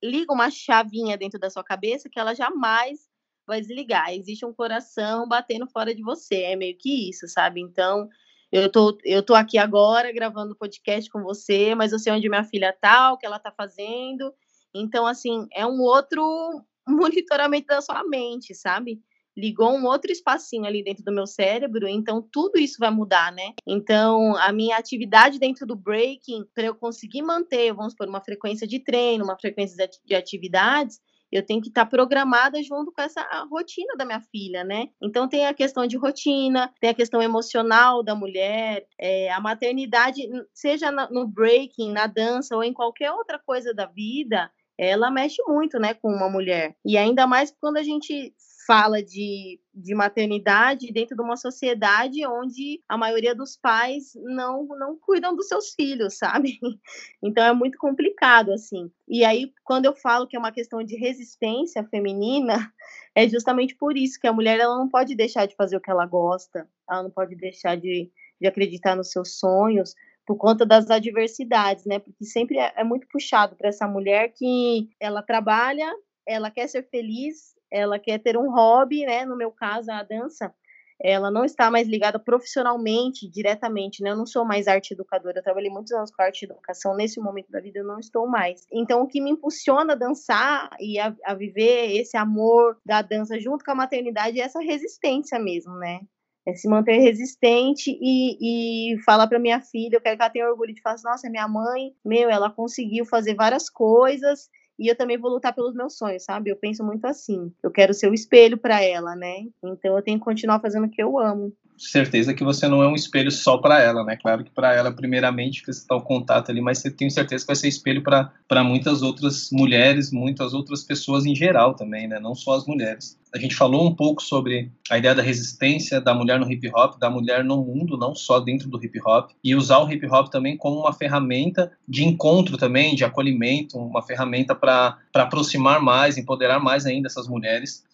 liga 0.03 0.33
uma 0.33 0.51
chavinha 0.51 1.17
dentro 1.17 1.39
da 1.39 1.51
sua 1.51 1.63
cabeça 1.63 2.09
que 2.11 2.19
ela 2.19 2.35
jamais 2.35 3.01
vai 3.47 3.61
desligar. 3.61 4.13
Existe 4.13 4.45
um 4.45 4.53
coração 4.53 5.29
batendo 5.29 5.67
fora 5.69 5.95
de 5.95 6.03
você, 6.03 6.43
é 6.43 6.57
meio 6.57 6.77
que 6.77 7.09
isso, 7.11 7.29
sabe? 7.29 7.61
Então, 7.61 8.09
eu 8.51 8.71
tô, 8.71 8.97
eu 9.05 9.23
tô 9.23 9.35
aqui 9.35 9.59
agora 9.59 10.13
gravando 10.13 10.57
podcast 10.57 11.11
com 11.11 11.23
você, 11.23 11.75
mas 11.75 11.93
eu 11.93 11.99
sei 11.99 12.13
onde 12.13 12.29
minha 12.29 12.45
filha 12.45 12.73
tá, 12.73 13.13
o 13.13 13.19
que 13.19 13.27
ela 13.27 13.39
tá 13.39 13.53
fazendo. 13.53 14.33
Então, 14.75 15.07
assim, 15.07 15.47
é 15.53 15.67
um 15.67 15.81
outro 15.81 16.23
monitoramento 16.87 17.69
da 17.69 17.81
sua 17.81 18.05
mente, 18.05 18.55
sabe? 18.55 19.01
Ligou 19.37 19.73
um 19.73 19.85
outro 19.85 20.11
espacinho 20.11 20.65
ali 20.65 20.83
dentro 20.83 21.05
do 21.05 21.13
meu 21.13 21.27
cérebro, 21.27 21.87
então 21.87 22.27
tudo 22.33 22.59
isso 22.59 22.77
vai 22.79 22.91
mudar, 22.91 23.33
né? 23.33 23.53
Então, 23.67 24.37
a 24.37 24.53
minha 24.53 24.77
atividade 24.77 25.39
dentro 25.39 25.67
do 25.67 25.77
breaking, 25.77 26.45
para 26.55 26.65
eu 26.65 26.75
conseguir 26.75 27.23
manter, 27.23 27.73
vamos 27.73 27.95
por 27.95 28.09
uma 28.09 28.21
frequência 28.21 28.67
de 28.67 28.79
treino, 28.81 29.25
uma 29.25 29.39
frequência 29.39 29.89
de 30.05 30.15
atividades, 30.15 31.01
eu 31.31 31.45
tenho 31.45 31.61
que 31.61 31.69
estar 31.69 31.85
tá 31.85 31.91
programada 31.91 32.63
junto 32.63 32.93
com 32.93 33.03
essa 33.03 33.23
rotina 33.51 33.95
da 33.97 34.05
minha 34.05 34.21
filha, 34.21 34.63
né? 34.65 34.89
Então 35.03 35.29
tem 35.29 35.47
a 35.47 35.55
questão 35.55 35.87
de 35.87 35.97
rotina, 35.97 36.73
tem 36.81 36.91
a 36.91 36.95
questão 36.95 37.21
emocional 37.21 38.03
da 38.03 38.15
mulher, 38.15 38.87
é, 38.99 39.31
a 39.33 39.41
maternidade, 39.41 40.23
seja 40.55 40.91
no 41.11 41.27
breaking, 41.27 41.93
na 41.93 42.07
dança 42.07 42.55
ou 42.55 42.63
em 42.63 42.73
qualquer 42.73 43.11
outra 43.11 43.39
coisa 43.39 43.75
da 43.75 43.87
vida, 43.87 44.51
ela 44.79 45.11
mexe 45.11 45.43
muito, 45.47 45.79
né, 45.79 45.95
com 45.95 46.09
uma 46.09 46.29
mulher. 46.29 46.77
E 46.85 46.97
ainda 46.97 47.27
mais 47.27 47.53
quando 47.61 47.79
a 47.79 47.83
gente 47.83 48.35
fala 48.67 49.03
de, 49.03 49.61
de 49.73 49.95
maternidade 49.95 50.93
dentro 50.93 51.17
de 51.17 51.23
uma 51.23 51.37
sociedade 51.37 52.27
onde 52.27 52.83
a 52.89 52.99
maioria 52.99 53.35
dos 53.35 53.57
pais 53.57 54.13
não, 54.17 54.67
não 54.67 54.99
cuidam 54.99 55.37
dos 55.37 55.49
seus 55.49 55.73
filhos, 55.75 56.19
sabe? 56.19 56.59
Então 57.23 57.45
é 57.45 57.53
muito 57.53 57.79
complicado, 57.79 58.53
assim. 58.53 58.91
E 59.09 59.25
aí, 59.25 59.53
quando 59.65 59.87
eu 59.87 59.95
falo 59.95 60.27
que 60.27 60.37
é 60.37 60.39
uma 60.39 60.53
questão 60.53 60.83
de 60.83 60.97
resistência 60.97 61.85
feminina, 61.85 62.73
é 63.15 63.29
justamente 63.29 63.75
por 63.75 63.97
isso 63.97 64.21
que 64.21 64.27
a 64.27 64.33
mulher 64.33 64.59
ela 64.59 64.77
não 64.77 64.89
pode 64.89 65.15
deixar 65.15 65.47
de 65.47 65.57
fazer 65.57 65.77
o 65.77 65.81
que 65.81 65.91
ela 65.91 66.07
gosta, 66.07 66.69
ela 66.89 67.03
não 67.03 67.11
pode 67.11 67.35
deixar 67.37 67.77
de, 67.77 68.11
de 68.41 68.47
acreditar 68.47 68.95
nos 68.95 69.11
seus 69.11 69.39
sonhos, 69.39 69.95
por 70.27 70.37
conta 70.37 70.67
das 70.67 70.91
adversidades, 70.91 71.85
né? 71.85 72.01
Porque 72.01 72.25
sempre 72.25 72.59
é, 72.59 72.73
é 72.77 72.85
muito 72.85 73.07
puxado 73.09 73.55
para 73.57 73.69
essa 73.69 73.87
mulher 73.87 74.33
que 74.35 74.89
ela 75.01 75.23
trabalha, 75.23 75.91
ela 76.27 76.51
quer 76.51 76.67
ser 76.69 76.83
feliz, 76.91 77.56
ela 77.77 77.99
quer 77.99 78.19
ter 78.19 78.37
um 78.37 78.51
hobby, 78.51 79.05
né? 79.05 79.25
No 79.25 79.37
meu 79.37 79.51
caso, 79.51 79.91
a 79.91 80.03
dança, 80.03 80.53
ela 81.01 81.31
não 81.31 81.45
está 81.45 81.71
mais 81.71 81.87
ligada 81.87 82.19
profissionalmente, 82.19 83.29
diretamente, 83.29 84.03
né? 84.03 84.11
Eu 84.11 84.17
não 84.17 84.27
sou 84.27 84.45
mais 84.45 84.67
arte 84.67 84.95
educadora, 84.95 85.39
eu 85.39 85.43
trabalhei 85.43 85.71
muitos 85.71 85.93
anos 85.93 86.11
com 86.11 86.23
arte 86.23 86.43
e 86.43 86.47
educação, 86.47 86.97
nesse 86.97 87.21
momento 87.21 87.51
da 87.51 87.61
vida 87.61 87.81
eu 87.81 87.85
não 87.85 87.99
estou 87.99 88.27
mais. 88.27 88.67
Então, 88.73 89.03
o 89.03 89.07
que 89.07 89.21
me 89.21 89.31
impulsiona 89.31 89.93
a 89.93 89.97
dançar 89.97 90.71
e 90.81 90.99
a, 90.99 91.15
a 91.25 91.35
viver 91.35 91.97
esse 91.97 92.17
amor 92.17 92.79
da 92.85 93.03
dança 93.03 93.39
junto 93.39 93.65
com 93.65 93.73
a 93.73 93.75
maternidade 93.75 94.41
é 94.41 94.45
essa 94.45 94.61
resistência 94.61 95.39
mesmo, 95.39 95.75
né? 95.77 96.01
É 96.47 96.55
se 96.55 96.69
manter 96.69 96.99
resistente 96.99 97.91
e, 98.01 98.93
e 98.95 99.03
falar 99.03 99.27
para 99.27 99.39
minha 99.39 99.61
filha, 99.61 99.97
eu 99.97 100.01
quero 100.01 100.17
que 100.17 100.23
ela 100.23 100.31
tenha 100.31 100.49
orgulho 100.49 100.73
de 100.73 100.81
falar 100.81 100.95
assim, 100.95 101.09
nossa, 101.09 101.29
minha 101.29 101.49
mãe, 101.49 101.93
meu, 102.05 102.31
ela 102.31 102.49
conseguiu 102.49 103.05
fazer 103.05 103.35
várias 103.35 103.69
coisas 103.69 104.49
e 104.79 104.89
eu 104.89 104.97
também 104.97 105.19
vou 105.19 105.31
lutar 105.31 105.55
pelos 105.55 105.75
meus 105.75 105.97
sonhos, 105.97 106.25
sabe? 106.25 106.51
Eu 106.51 106.57
penso 106.57 106.85
muito 106.85 107.05
assim. 107.07 107.53
Eu 107.63 107.71
quero 107.71 107.95
ser 107.95 108.11
o 108.11 108.15
espelho 108.15 108.59
para 108.59 108.83
ela, 108.83 109.17
né? 109.17 109.47
Então 109.63 109.97
eu 109.97 110.03
tenho 110.03 110.19
que 110.19 110.25
continuar 110.25 110.61
fazendo 110.61 110.87
o 110.87 110.91
que 110.91 111.03
eu 111.03 111.19
amo 111.19 111.53
certeza 111.77 112.35
que 112.35 112.45
você 112.45 112.69
não 112.69 112.83
é 112.83 112.89
um 112.89 112.95
espelho 112.95 113.31
só 113.31 113.59
para 113.59 113.81
ela, 113.81 114.05
né? 114.05 114.17
Claro 114.17 114.45
que 114.45 114.51
para 114.51 114.75
ela, 114.75 114.91
primeiramente, 114.91 115.63
você 115.65 115.71
está 115.71 115.95
o 115.95 116.03
contato 116.03 116.51
ali, 116.51 116.61
mas 116.61 116.79
você 116.79 116.91
tem 116.91 117.11
certeza 117.11 117.45
que 117.45 117.49
vai 117.49 117.57
ser 117.57 117.69
espelho 117.69 118.03
para 118.03 118.65
muitas 118.65 119.03
outras 119.03 119.51
mulheres, 119.53 120.11
muitas 120.11 120.55
outras 120.55 120.83
pessoas 120.83 121.27
em 121.27 121.35
geral 121.35 121.75
também, 121.75 122.09
né? 122.09 122.19
Não 122.19 122.35
só 122.35 122.57
as 122.57 122.67
mulheres. 122.67 123.19
A 123.35 123.39
gente 123.39 123.55
falou 123.55 123.87
um 123.87 123.95
pouco 123.95 124.23
sobre 124.23 124.71
a 124.89 124.97
ideia 124.97 125.15
da 125.15 125.23
resistência 125.23 126.01
da 126.01 126.15
mulher 126.15 126.41
no 126.41 126.51
hip 126.51 126.71
hop, 126.75 126.99
da 126.99 127.11
mulher 127.11 127.45
no 127.45 127.59
mundo, 127.63 127.99
não 127.99 128.15
só 128.15 128.41
dentro 128.41 128.69
do 128.69 128.83
hip 128.83 128.99
hop, 129.05 129.31
e 129.45 129.55
usar 129.55 129.79
o 129.79 129.93
hip 129.93 130.07
hop 130.07 130.29
também 130.29 130.57
como 130.57 130.81
uma 130.81 130.93
ferramenta 130.93 131.71
de 131.87 132.05
encontro 132.05 132.57
também, 132.57 132.95
de 132.95 133.05
acolhimento, 133.05 133.77
uma 133.77 134.01
ferramenta 134.01 134.55
para 134.55 134.97
aproximar 135.15 135.83
mais, 135.83 136.17
empoderar 136.17 136.61
mais 136.61 136.87
ainda 136.87 137.09
essas 137.09 137.29
mulheres. 137.29 137.85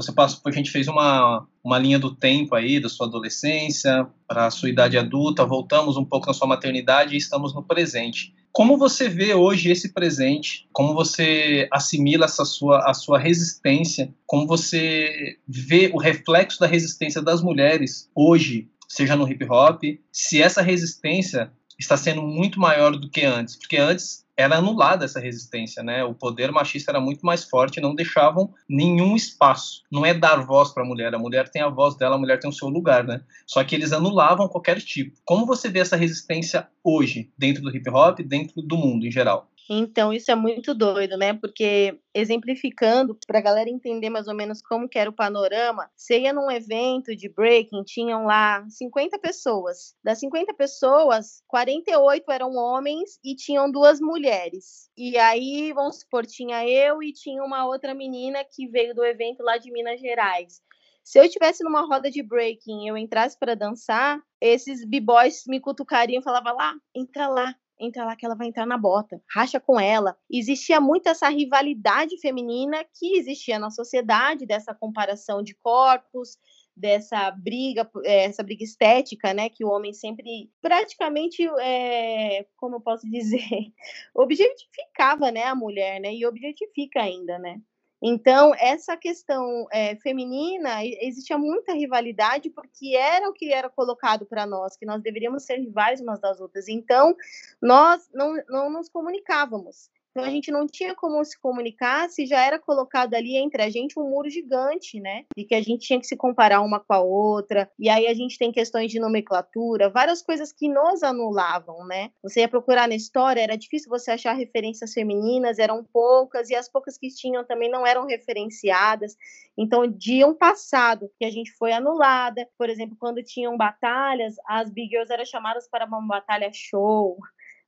Você 0.00 0.12
passou, 0.12 0.40
a 0.46 0.50
gente 0.50 0.70
fez 0.70 0.88
uma, 0.88 1.46
uma 1.62 1.78
linha 1.78 1.98
do 1.98 2.14
tempo 2.14 2.54
aí, 2.54 2.80
da 2.80 2.88
sua 2.88 3.06
adolescência 3.06 4.06
para 4.26 4.46
a 4.46 4.50
sua 4.50 4.70
idade 4.70 4.96
adulta, 4.96 5.44
voltamos 5.44 5.96
um 5.96 6.04
pouco 6.04 6.26
na 6.26 6.32
sua 6.32 6.48
maternidade 6.48 7.14
e 7.14 7.18
estamos 7.18 7.54
no 7.54 7.62
presente. 7.62 8.34
Como 8.52 8.78
você 8.78 9.08
vê 9.08 9.34
hoje 9.34 9.70
esse 9.70 9.92
presente? 9.92 10.66
Como 10.72 10.94
você 10.94 11.68
assimila 11.70 12.24
essa 12.24 12.44
sua, 12.44 12.90
a 12.90 12.94
sua 12.94 13.18
resistência? 13.18 14.12
Como 14.26 14.46
você 14.46 15.36
vê 15.46 15.90
o 15.92 15.98
reflexo 15.98 16.58
da 16.58 16.66
resistência 16.66 17.22
das 17.22 17.42
mulheres 17.42 18.10
hoje, 18.14 18.68
seja 18.88 19.14
no 19.14 19.28
hip 19.28 19.44
hop? 19.44 19.82
Se 20.10 20.42
essa 20.42 20.62
resistência 20.62 21.52
está 21.80 21.96
sendo 21.96 22.22
muito 22.22 22.60
maior 22.60 22.96
do 22.96 23.08
que 23.08 23.24
antes? 23.24 23.56
Porque 23.56 23.76
antes 23.76 24.24
era 24.36 24.56
anulada 24.56 25.04
essa 25.04 25.20
resistência, 25.20 25.82
né? 25.82 26.04
O 26.04 26.14
poder 26.14 26.50
machista 26.50 26.92
era 26.92 27.00
muito 27.00 27.24
mais 27.24 27.44
forte, 27.44 27.80
não 27.80 27.94
deixavam 27.94 28.52
nenhum 28.68 29.14
espaço. 29.16 29.82
Não 29.90 30.04
é 30.04 30.14
dar 30.14 30.46
voz 30.46 30.70
para 30.72 30.82
a 30.82 30.86
mulher, 30.86 31.14
a 31.14 31.18
mulher 31.18 31.48
tem 31.48 31.62
a 31.62 31.68
voz 31.68 31.96
dela, 31.96 32.16
a 32.16 32.18
mulher 32.18 32.38
tem 32.38 32.48
o 32.48 32.52
seu 32.52 32.68
lugar, 32.68 33.04
né? 33.04 33.20
Só 33.46 33.62
que 33.64 33.74
eles 33.74 33.92
anulavam 33.92 34.48
qualquer 34.48 34.80
tipo. 34.80 35.18
Como 35.24 35.44
você 35.44 35.68
vê 35.68 35.80
essa 35.80 35.96
resistência 35.96 36.68
hoje, 36.82 37.30
dentro 37.36 37.62
do 37.62 37.74
hip 37.74 37.88
hop, 37.90 38.20
dentro 38.20 38.62
do 38.62 38.76
mundo 38.76 39.06
em 39.06 39.10
geral? 39.10 39.49
Então, 39.72 40.12
isso 40.12 40.28
é 40.32 40.34
muito 40.34 40.74
doido, 40.74 41.16
né? 41.16 41.32
Porque, 41.32 41.96
exemplificando, 42.12 43.16
para 43.24 43.38
a 43.38 43.42
galera 43.42 43.70
entender 43.70 44.10
mais 44.10 44.26
ou 44.26 44.34
menos 44.34 44.60
como 44.60 44.88
que 44.88 44.98
era 44.98 45.08
o 45.08 45.12
panorama, 45.12 45.88
você 45.94 46.18
ia 46.22 46.32
num 46.32 46.50
evento 46.50 47.14
de 47.14 47.28
breaking, 47.28 47.84
tinham 47.84 48.24
lá 48.24 48.68
50 48.68 49.16
pessoas. 49.20 49.94
Das 50.02 50.18
50 50.18 50.52
pessoas, 50.54 51.44
48 51.46 52.32
eram 52.32 52.56
homens 52.56 53.20
e 53.24 53.36
tinham 53.36 53.70
duas 53.70 54.00
mulheres. 54.00 54.90
E 54.96 55.16
aí, 55.16 55.72
vamos 55.72 56.00
supor, 56.00 56.26
tinha 56.26 56.68
eu 56.68 57.00
e 57.00 57.12
tinha 57.12 57.40
uma 57.44 57.64
outra 57.64 57.94
menina 57.94 58.44
que 58.44 58.66
veio 58.66 58.92
do 58.92 59.04
evento 59.04 59.40
lá 59.44 59.56
de 59.56 59.70
Minas 59.70 60.00
Gerais. 60.00 60.60
Se 61.04 61.16
eu 61.20 61.22
estivesse 61.22 61.62
numa 61.62 61.86
roda 61.86 62.10
de 62.10 62.24
breaking 62.24 62.88
eu 62.88 62.96
entrasse 62.96 63.38
para 63.38 63.54
dançar, 63.54 64.20
esses 64.40 64.84
b-boys 64.84 65.44
me 65.46 65.60
cutucariam 65.60 66.20
e 66.20 66.24
falavam 66.24 66.56
lá, 66.56 66.74
entra 66.94 67.28
lá, 67.28 67.54
entra 67.80 68.04
lá 68.04 68.14
que 68.14 68.26
ela 68.26 68.34
vai 68.34 68.46
entrar 68.46 68.66
na 68.66 68.76
bota, 68.76 69.20
racha 69.34 69.58
com 69.58 69.80
ela. 69.80 70.16
Existia 70.30 70.80
muito 70.80 71.08
essa 71.08 71.28
rivalidade 71.28 72.18
feminina 72.18 72.84
que 72.94 73.16
existia 73.16 73.58
na 73.58 73.70
sociedade, 73.70 74.46
dessa 74.46 74.74
comparação 74.74 75.42
de 75.42 75.54
corpos, 75.54 76.38
dessa 76.76 77.30
briga, 77.30 77.88
eh, 78.04 78.24
essa 78.24 78.42
briga 78.42 78.64
estética, 78.64 79.34
né, 79.34 79.48
que 79.48 79.64
o 79.64 79.68
homem 79.68 79.92
sempre 79.92 80.50
praticamente, 80.62 81.46
é, 81.60 82.46
como 82.56 82.76
eu 82.76 82.80
posso 82.80 83.06
dizer, 83.10 83.72
objetificava, 84.14 85.30
né, 85.30 85.44
a 85.44 85.54
mulher, 85.54 86.00
né, 86.00 86.14
e 86.14 86.26
objetifica 86.26 87.02
ainda, 87.02 87.38
né. 87.38 87.60
Então, 88.02 88.54
essa 88.54 88.96
questão 88.96 89.66
é, 89.70 89.94
feminina, 89.96 90.84
existia 90.84 91.36
muita 91.36 91.74
rivalidade, 91.74 92.48
porque 92.48 92.96
era 92.96 93.28
o 93.28 93.32
que 93.32 93.52
era 93.52 93.68
colocado 93.68 94.24
para 94.24 94.46
nós, 94.46 94.76
que 94.76 94.86
nós 94.86 95.02
deveríamos 95.02 95.44
ser 95.44 95.56
rivais 95.56 96.00
umas 96.00 96.18
das 96.18 96.40
outras. 96.40 96.66
Então, 96.68 97.14
nós 97.60 98.08
não, 98.14 98.34
não 98.48 98.70
nos 98.70 98.88
comunicávamos. 98.88 99.90
Então 100.10 100.24
a 100.24 100.30
gente 100.30 100.50
não 100.50 100.66
tinha 100.66 100.94
como 100.94 101.24
se 101.24 101.38
comunicar 101.40 102.08
se 102.10 102.26
já 102.26 102.44
era 102.44 102.58
colocado 102.58 103.14
ali 103.14 103.36
entre 103.36 103.62
a 103.62 103.70
gente 103.70 103.98
um 103.98 104.08
muro 104.08 104.28
gigante, 104.28 104.98
né? 104.98 105.24
E 105.36 105.44
que 105.44 105.54
a 105.54 105.62
gente 105.62 105.86
tinha 105.86 106.00
que 106.00 106.06
se 106.06 106.16
comparar 106.16 106.60
uma 106.62 106.80
com 106.80 106.92
a 106.92 107.00
outra. 107.00 107.70
E 107.78 107.88
aí 107.88 108.08
a 108.08 108.14
gente 108.14 108.36
tem 108.36 108.50
questões 108.50 108.90
de 108.90 108.98
nomenclatura, 108.98 109.88
várias 109.88 110.20
coisas 110.20 110.52
que 110.52 110.68
nos 110.68 111.02
anulavam, 111.02 111.86
né? 111.86 112.10
Você 112.22 112.40
ia 112.40 112.48
procurar 112.48 112.88
na 112.88 112.94
história, 112.96 113.40
era 113.40 113.56
difícil 113.56 113.88
você 113.88 114.10
achar 114.10 114.32
referências 114.32 114.92
femininas, 114.92 115.58
eram 115.58 115.84
poucas, 115.84 116.50
e 116.50 116.56
as 116.56 116.68
poucas 116.68 116.98
que 116.98 117.08
tinham 117.08 117.44
também 117.44 117.70
não 117.70 117.86
eram 117.86 118.06
referenciadas. 118.06 119.16
Então, 119.56 119.86
de 119.86 120.24
um 120.24 120.34
passado 120.34 121.10
que 121.18 121.24
a 121.24 121.30
gente 121.30 121.52
foi 121.52 121.72
anulada, 121.72 122.48
por 122.58 122.68
exemplo, 122.68 122.96
quando 122.98 123.22
tinham 123.22 123.56
batalhas, 123.56 124.34
as 124.48 124.70
Big 124.70 124.88
Girls 124.88 125.12
eram 125.12 125.24
chamadas 125.24 125.68
para 125.68 125.86
uma 125.86 126.04
batalha 126.06 126.50
show, 126.52 127.16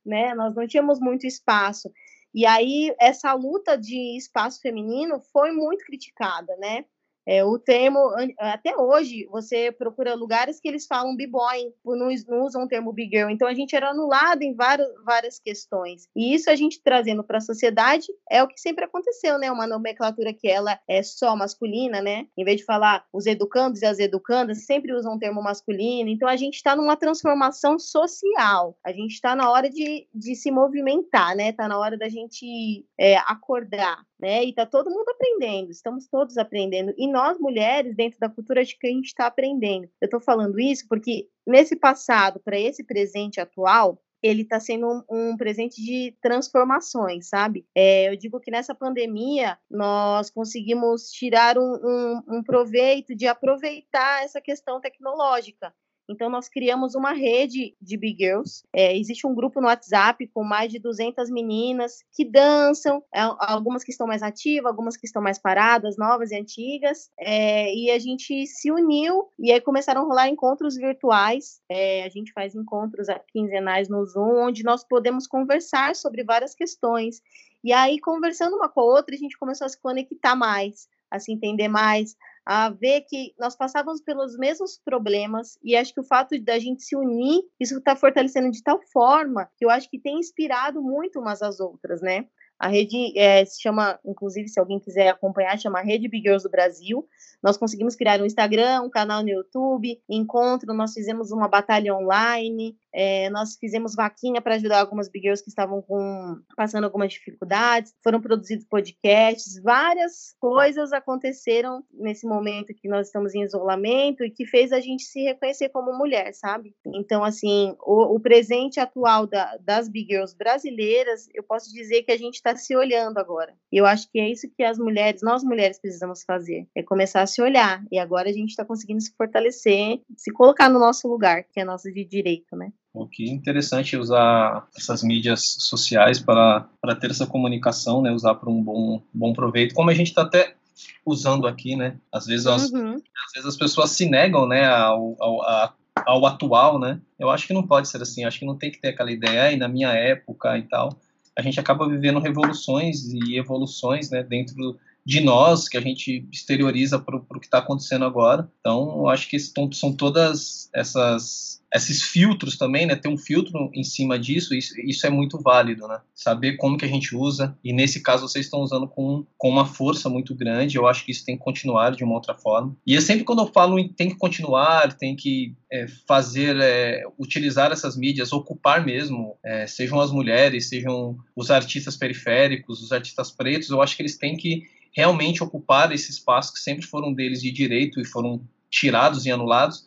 né? 0.05 0.33
Nós 0.33 0.53
não 0.55 0.67
tínhamos 0.67 0.99
muito 0.99 1.25
espaço. 1.25 1.89
E 2.33 2.45
aí, 2.45 2.95
essa 2.99 3.33
luta 3.33 3.77
de 3.77 4.17
espaço 4.17 4.59
feminino 4.61 5.19
foi 5.31 5.51
muito 5.51 5.85
criticada, 5.85 6.55
né? 6.57 6.85
É, 7.25 7.43
o 7.43 7.57
termo, 7.57 7.99
até 8.37 8.75
hoje, 8.75 9.27
você 9.31 9.71
procura 9.71 10.13
lugares 10.13 10.59
que 10.59 10.67
eles 10.67 10.85
falam 10.85 11.15
b-boy, 11.15 11.73
não, 11.85 12.09
não, 12.27 12.45
usam 12.45 12.63
o 12.63 12.67
termo 12.67 12.91
big 12.91 13.15
girl. 13.15 13.29
Então, 13.29 13.47
a 13.47 13.53
gente 13.53 13.75
era 13.75 13.89
anulado 13.89 14.41
em 14.41 14.53
várias, 14.53 14.87
várias 15.05 15.39
questões. 15.39 16.07
E 16.15 16.33
isso 16.33 16.49
a 16.49 16.55
gente 16.55 16.81
trazendo 16.81 17.23
para 17.23 17.37
a 17.37 17.41
sociedade 17.41 18.07
é 18.29 18.43
o 18.43 18.47
que 18.47 18.59
sempre 18.59 18.85
aconteceu, 18.85 19.37
né? 19.37 19.51
Uma 19.51 19.67
nomenclatura 19.67 20.33
que 20.33 20.47
ela 20.47 20.79
é 20.87 21.01
só 21.01 21.35
masculina, 21.35 22.01
né? 22.01 22.27
Em 22.37 22.43
vez 22.43 22.57
de 22.57 22.65
falar 22.65 23.05
os 23.13 23.25
educandos 23.25 23.81
e 23.81 23.85
as 23.85 23.99
educandas, 23.99 24.65
sempre 24.65 24.93
usam 24.93 25.15
o 25.15 25.19
termo 25.19 25.41
masculino. 25.41 26.09
Então, 26.09 26.27
a 26.27 26.35
gente 26.35 26.55
está 26.55 26.75
numa 26.75 26.97
transformação 26.97 27.79
social. 27.79 28.77
A 28.83 28.91
gente 28.91 29.13
está 29.13 29.35
na 29.35 29.49
hora 29.49 29.69
de, 29.69 30.07
de 30.13 30.35
se 30.35 30.51
movimentar, 30.51 31.35
né? 31.35 31.49
Está 31.49 31.67
na 31.67 31.79
hora 31.79 31.97
da 31.97 32.09
gente 32.09 32.85
é, 32.97 33.17
acordar 33.17 34.03
né? 34.23 34.45
E 34.45 34.51
está 34.51 34.65
todo 34.65 34.89
mundo 34.89 35.09
aprendendo, 35.09 35.69
estamos 35.69 36.07
todos 36.07 36.37
aprendendo. 36.37 36.93
E 36.97 37.11
nós, 37.13 37.37
mulheres, 37.39 37.95
dentro 37.95 38.19
da 38.19 38.27
cultura, 38.27 38.65
de 38.65 38.75
que 38.75 38.87
a 38.87 38.89
gente 38.89 39.05
está 39.05 39.27
aprendendo. 39.27 39.87
Eu 40.01 40.05
estou 40.05 40.19
falando 40.19 40.59
isso 40.59 40.85
porque 40.89 41.27
nesse 41.45 41.75
passado 41.75 42.41
para 42.43 42.59
esse 42.59 42.83
presente 42.83 43.39
atual, 43.39 44.01
ele 44.23 44.41
está 44.41 44.59
sendo 44.59 44.87
um, 44.87 45.03
um, 45.09 45.37
presente 45.37 45.83
de 45.83 46.15
transformações, 46.21 47.27
sabe? 47.27 47.67
É, 47.75 48.09
eu 48.09 48.15
digo 48.15 48.39
que 48.39 48.49
nessa 48.49 48.73
pandemia 48.73 49.59
nós 49.69 50.29
conseguimos 50.29 51.11
tirar 51.11 51.57
um, 51.57 51.73
um, 51.83 52.37
um 52.37 52.43
proveito 52.43 53.13
de 53.13 53.27
aproveitar 53.27 54.23
essa 54.23 54.39
questão 54.39 54.79
tecnológica. 54.79 55.73
Então, 56.09 56.29
nós 56.29 56.49
criamos 56.49 56.95
uma 56.95 57.13
rede 57.13 57.75
de 57.81 57.97
Big 57.97 58.23
Girls. 58.23 58.63
É, 58.73 58.97
existe 58.97 59.25
um 59.25 59.33
grupo 59.33 59.61
no 59.61 59.67
WhatsApp 59.67 60.27
com 60.27 60.43
mais 60.43 60.71
de 60.71 60.79
200 60.79 61.29
meninas 61.29 62.03
que 62.11 62.25
dançam, 62.25 63.01
é, 63.13 63.21
algumas 63.39 63.83
que 63.83 63.91
estão 63.91 64.05
mais 64.05 64.21
ativas, 64.21 64.65
algumas 64.65 64.97
que 64.97 65.05
estão 65.05 65.21
mais 65.21 65.39
paradas, 65.39 65.97
novas 65.97 66.31
e 66.31 66.35
antigas. 66.35 67.09
É, 67.17 67.73
e 67.73 67.89
a 67.89 67.99
gente 67.99 68.45
se 68.47 68.69
uniu 68.71 69.29
e 69.39 69.51
aí 69.51 69.61
começaram 69.61 70.01
a 70.01 70.05
rolar 70.05 70.27
encontros 70.27 70.75
virtuais. 70.75 71.61
É, 71.69 72.03
a 72.03 72.09
gente 72.09 72.33
faz 72.33 72.53
encontros 72.53 73.07
quinzenais 73.31 73.87
no 73.87 74.05
Zoom, 74.05 74.47
onde 74.47 74.63
nós 74.63 74.83
podemos 74.83 75.25
conversar 75.25 75.95
sobre 75.95 76.23
várias 76.23 76.53
questões. 76.53 77.21
E 77.63 77.71
aí, 77.71 77.97
conversando 77.97 78.57
uma 78.57 78.67
com 78.67 78.81
a 78.81 78.83
outra, 78.83 79.15
a 79.15 79.17
gente 79.17 79.37
começou 79.37 79.65
a 79.65 79.69
se 79.69 79.79
conectar 79.79 80.35
mais, 80.35 80.89
a 81.09 81.17
se 81.17 81.31
entender 81.31 81.69
mais, 81.69 82.17
a 82.45 82.69
ver 82.69 83.01
que 83.01 83.33
nós 83.39 83.55
passávamos 83.55 84.01
pelos 84.01 84.37
mesmos 84.37 84.79
problemas 84.83 85.57
e 85.63 85.75
acho 85.75 85.93
que 85.93 86.01
o 86.01 86.05
fato 86.05 86.39
da 86.41 86.59
gente 86.59 86.83
se 86.83 86.95
unir, 86.95 87.41
isso 87.59 87.77
está 87.77 87.95
fortalecendo 87.95 88.51
de 88.51 88.61
tal 88.61 88.81
forma 88.91 89.49
que 89.57 89.65
eu 89.65 89.69
acho 89.69 89.89
que 89.89 89.99
tem 89.99 90.19
inspirado 90.19 90.81
muito 90.81 91.19
umas 91.19 91.41
às 91.41 91.59
outras, 91.59 92.01
né? 92.01 92.25
A 92.59 92.67
rede 92.67 93.17
é, 93.17 93.43
se 93.43 93.61
chama, 93.61 93.99
inclusive, 94.05 94.47
se 94.47 94.59
alguém 94.59 94.79
quiser 94.79 95.09
acompanhar, 95.09 95.59
chama 95.59 95.81
Rede 95.81 96.07
Big 96.07 96.23
Girls 96.23 96.43
do 96.43 96.51
Brasil. 96.51 97.05
Nós 97.41 97.57
conseguimos 97.57 97.95
criar 97.95 98.21
um 98.21 98.25
Instagram, 98.25 98.83
um 98.83 98.89
canal 98.89 99.21
no 99.21 99.29
YouTube, 99.29 100.01
encontro, 100.09 100.73
nós 100.73 100.93
fizemos 100.93 101.31
uma 101.31 101.47
batalha 101.47 101.93
online, 101.93 102.77
é, 102.93 103.29
nós 103.31 103.57
fizemos 103.59 103.95
vaquinha 103.95 104.41
para 104.41 104.55
ajudar 104.55 104.79
algumas 104.79 105.09
big 105.09 105.23
girls 105.23 105.43
que 105.43 105.49
estavam 105.49 105.81
com, 105.81 106.39
passando 106.55 106.83
algumas 106.83 107.11
dificuldades, 107.11 107.93
foram 108.03 108.21
produzidos 108.21 108.65
podcasts, 108.65 109.61
várias 109.61 110.35
coisas 110.39 110.93
aconteceram 110.93 111.83
nesse 111.91 112.27
momento 112.27 112.73
que 112.73 112.87
nós 112.87 113.07
estamos 113.07 113.33
em 113.33 113.43
isolamento 113.43 114.23
e 114.23 114.29
que 114.29 114.45
fez 114.45 114.71
a 114.71 114.79
gente 114.79 115.03
se 115.03 115.23
reconhecer 115.23 115.69
como 115.69 115.97
mulher, 115.97 116.33
sabe? 116.33 116.75
Então, 116.85 117.23
assim, 117.23 117.75
o, 117.81 118.15
o 118.15 118.19
presente 118.19 118.79
atual 118.79 119.25
da, 119.25 119.57
das 119.57 119.89
big 119.89 120.13
girls 120.13 120.35
brasileiras, 120.37 121.27
eu 121.33 121.43
posso 121.43 121.73
dizer 121.73 122.03
que 122.03 122.11
a 122.11 122.17
gente 122.17 122.35
está 122.35 122.55
se 122.55 122.75
olhando 122.75 123.17
agora. 123.17 123.55
E 123.71 123.77
eu 123.77 123.85
acho 123.85 124.09
que 124.11 124.19
é 124.19 124.29
isso 124.29 124.47
que 124.55 124.63
as 124.63 124.77
mulheres, 124.77 125.21
nós 125.23 125.43
mulheres 125.43 125.79
precisamos 125.79 126.23
fazer, 126.23 126.67
é 126.75 126.83
começar 126.83 127.21
a 127.21 127.27
se 127.27 127.41
olhar. 127.41 127.83
E 127.91 127.97
agora 127.97 128.29
a 128.29 128.33
gente 128.33 128.49
está 128.49 128.63
conseguindo 128.63 129.01
se 129.01 129.13
fortalecer, 129.15 129.99
se 130.15 130.31
colocar 130.31 130.69
no 130.69 130.79
nosso 130.79 131.07
lugar, 131.07 131.43
que 131.43 131.59
é 131.59 131.65
nosso 131.65 131.91
de 131.91 132.05
direito, 132.05 132.55
né? 132.55 132.71
O 132.93 133.07
que 133.07 133.27
interessante 133.27 133.97
usar 133.97 134.67
essas 134.77 135.01
mídias 135.01 135.41
sociais 135.57 136.19
para, 136.19 136.67
para 136.79 136.95
ter 136.95 137.09
essa 137.09 137.25
comunicação, 137.25 138.03
né? 138.03 138.11
Usar 138.11 138.35
para 138.35 138.49
um 138.49 138.61
bom, 138.61 139.01
bom 139.11 139.33
proveito, 139.33 139.73
como 139.73 139.89
a 139.89 139.93
gente 139.95 140.09
está 140.09 140.21
até 140.21 140.55
usando 141.03 141.47
aqui, 141.47 141.75
né? 141.75 141.97
Às 142.11 142.27
vezes, 142.27 142.45
as, 142.45 142.69
uhum. 142.71 142.95
às 142.95 143.33
vezes 143.33 143.49
as 143.49 143.57
pessoas 143.57 143.89
se 143.91 144.07
negam, 144.07 144.47
né, 144.47 144.65
ao, 144.65 145.15
ao, 145.19 145.41
a, 145.41 145.73
ao 146.05 146.25
atual, 146.25 146.79
né? 146.79 146.99
Eu 147.17 147.31
acho 147.31 147.47
que 147.47 147.53
não 147.53 147.65
pode 147.65 147.89
ser 147.89 148.01
assim. 148.01 148.21
Eu 148.21 148.27
acho 148.27 148.39
que 148.39 148.45
não 148.45 148.57
tem 148.57 148.71
que 148.71 148.79
ter 148.79 148.89
aquela 148.89 149.11
ideia, 149.11 149.51
e 149.51 149.57
na 149.57 149.67
minha 149.67 149.89
época 149.89 150.57
e 150.57 150.63
tal. 150.63 150.95
A 151.35 151.41
gente 151.41 151.59
acaba 151.59 151.89
vivendo 151.89 152.19
revoluções 152.19 153.05
e 153.11 153.37
evoluções, 153.39 154.11
né? 154.11 154.21
Dentro 154.21 154.77
de 155.05 155.21
nós 155.21 155.67
que 155.67 155.77
a 155.77 155.81
gente 155.81 156.27
exterioriza 156.31 156.99
para 156.99 157.17
o 157.17 157.39
que 157.39 157.45
está 157.45 157.59
acontecendo 157.59 158.05
agora. 158.05 158.49
Então, 158.59 159.07
acho 159.07 159.29
que 159.29 159.37
são 159.39 159.93
todas 159.95 160.69
essas 160.73 161.61
esses 161.73 162.03
filtros 162.03 162.55
também, 162.55 162.85
né? 162.85 162.95
Ter 162.95 163.07
um 163.07 163.17
filtro 163.17 163.69
em 163.73 163.83
cima 163.83 164.19
disso, 164.19 164.53
isso, 164.53 164.79
isso, 164.81 165.07
é 165.07 165.09
muito 165.09 165.41
válido, 165.41 165.87
né? 165.87 165.99
Saber 166.13 166.55
como 166.55 166.77
que 166.77 166.85
a 166.85 166.87
gente 166.87 167.15
usa, 167.15 167.57
e 167.63 167.73
nesse 167.73 168.01
caso 168.01 168.27
vocês 168.27 168.45
estão 168.45 168.59
usando 168.59 168.87
com, 168.87 169.25
com 169.37 169.49
uma 169.49 169.65
força 169.65 170.07
muito 170.07 170.35
grande, 170.35 170.77
eu 170.77 170.87
acho 170.87 171.03
que 171.03 171.11
isso 171.11 171.25
tem 171.25 171.35
que 171.35 171.43
continuar 171.43 171.95
de 171.95 172.03
uma 172.03 172.13
outra 172.13 172.35
forma. 172.35 172.75
E 172.85 172.95
é 172.95 173.01
sempre 173.01 173.23
quando 173.23 173.41
eu 173.41 173.51
falo 173.51 173.79
em 173.79 173.87
tem 173.87 174.09
que 174.09 174.17
continuar, 174.17 174.93
tem 174.93 175.15
que 175.15 175.55
é, 175.71 175.87
fazer, 176.07 176.57
é, 176.61 177.03
utilizar 177.17 177.71
essas 177.71 177.97
mídias, 177.97 178.31
ocupar 178.31 178.85
mesmo, 178.85 179.35
é, 179.43 179.65
sejam 179.65 179.99
as 179.99 180.11
mulheres, 180.11 180.69
sejam 180.69 181.17
os 181.35 181.49
artistas 181.49 181.97
periféricos, 181.97 182.83
os 182.83 182.91
artistas 182.91 183.31
pretos, 183.31 183.69
eu 183.69 183.81
acho 183.81 183.95
que 183.95 184.03
eles 184.03 184.17
têm 184.17 184.37
que 184.37 184.63
realmente 184.93 185.43
ocupar 185.43 185.91
esse 185.91 186.11
espaço 186.11 186.53
que 186.53 186.59
sempre 186.59 186.85
foram 186.85 187.11
deles 187.11 187.41
de 187.41 187.51
direito 187.51 187.99
e 187.99 188.05
foram 188.05 188.41
tirados 188.69 189.25
e 189.25 189.31
anulados. 189.31 189.85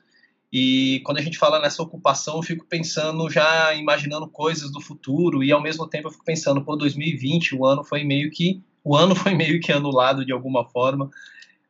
E 0.53 1.01
quando 1.05 1.19
a 1.19 1.23
gente 1.23 1.39
fala 1.39 1.61
nessa 1.61 1.83
ocupação, 1.83 2.37
eu 2.37 2.43
fico 2.43 2.67
pensando, 2.67 3.31
já 3.31 3.75
imaginando 3.75 4.29
coisas 4.29 4.71
do 4.71 4.81
futuro, 4.81 5.43
e 5.43 5.53
ao 5.53 5.63
mesmo 5.63 5.87
tempo 5.87 6.09
eu 6.09 6.13
fico 6.13 6.25
pensando, 6.25 6.65
pô, 6.65 6.77
2020, 6.77 7.55
o 7.55 7.65
ano 7.65 7.85
foi 7.85 8.05
meio 8.05 8.31
que 8.31 8.61
o 8.83 8.95
ano 8.97 9.17
foi 9.17 9.35
meio 9.35 9.61
que 9.61 9.73
anulado 9.73 10.25
de 10.25 10.33
alguma 10.33 10.65
forma. 10.65 11.11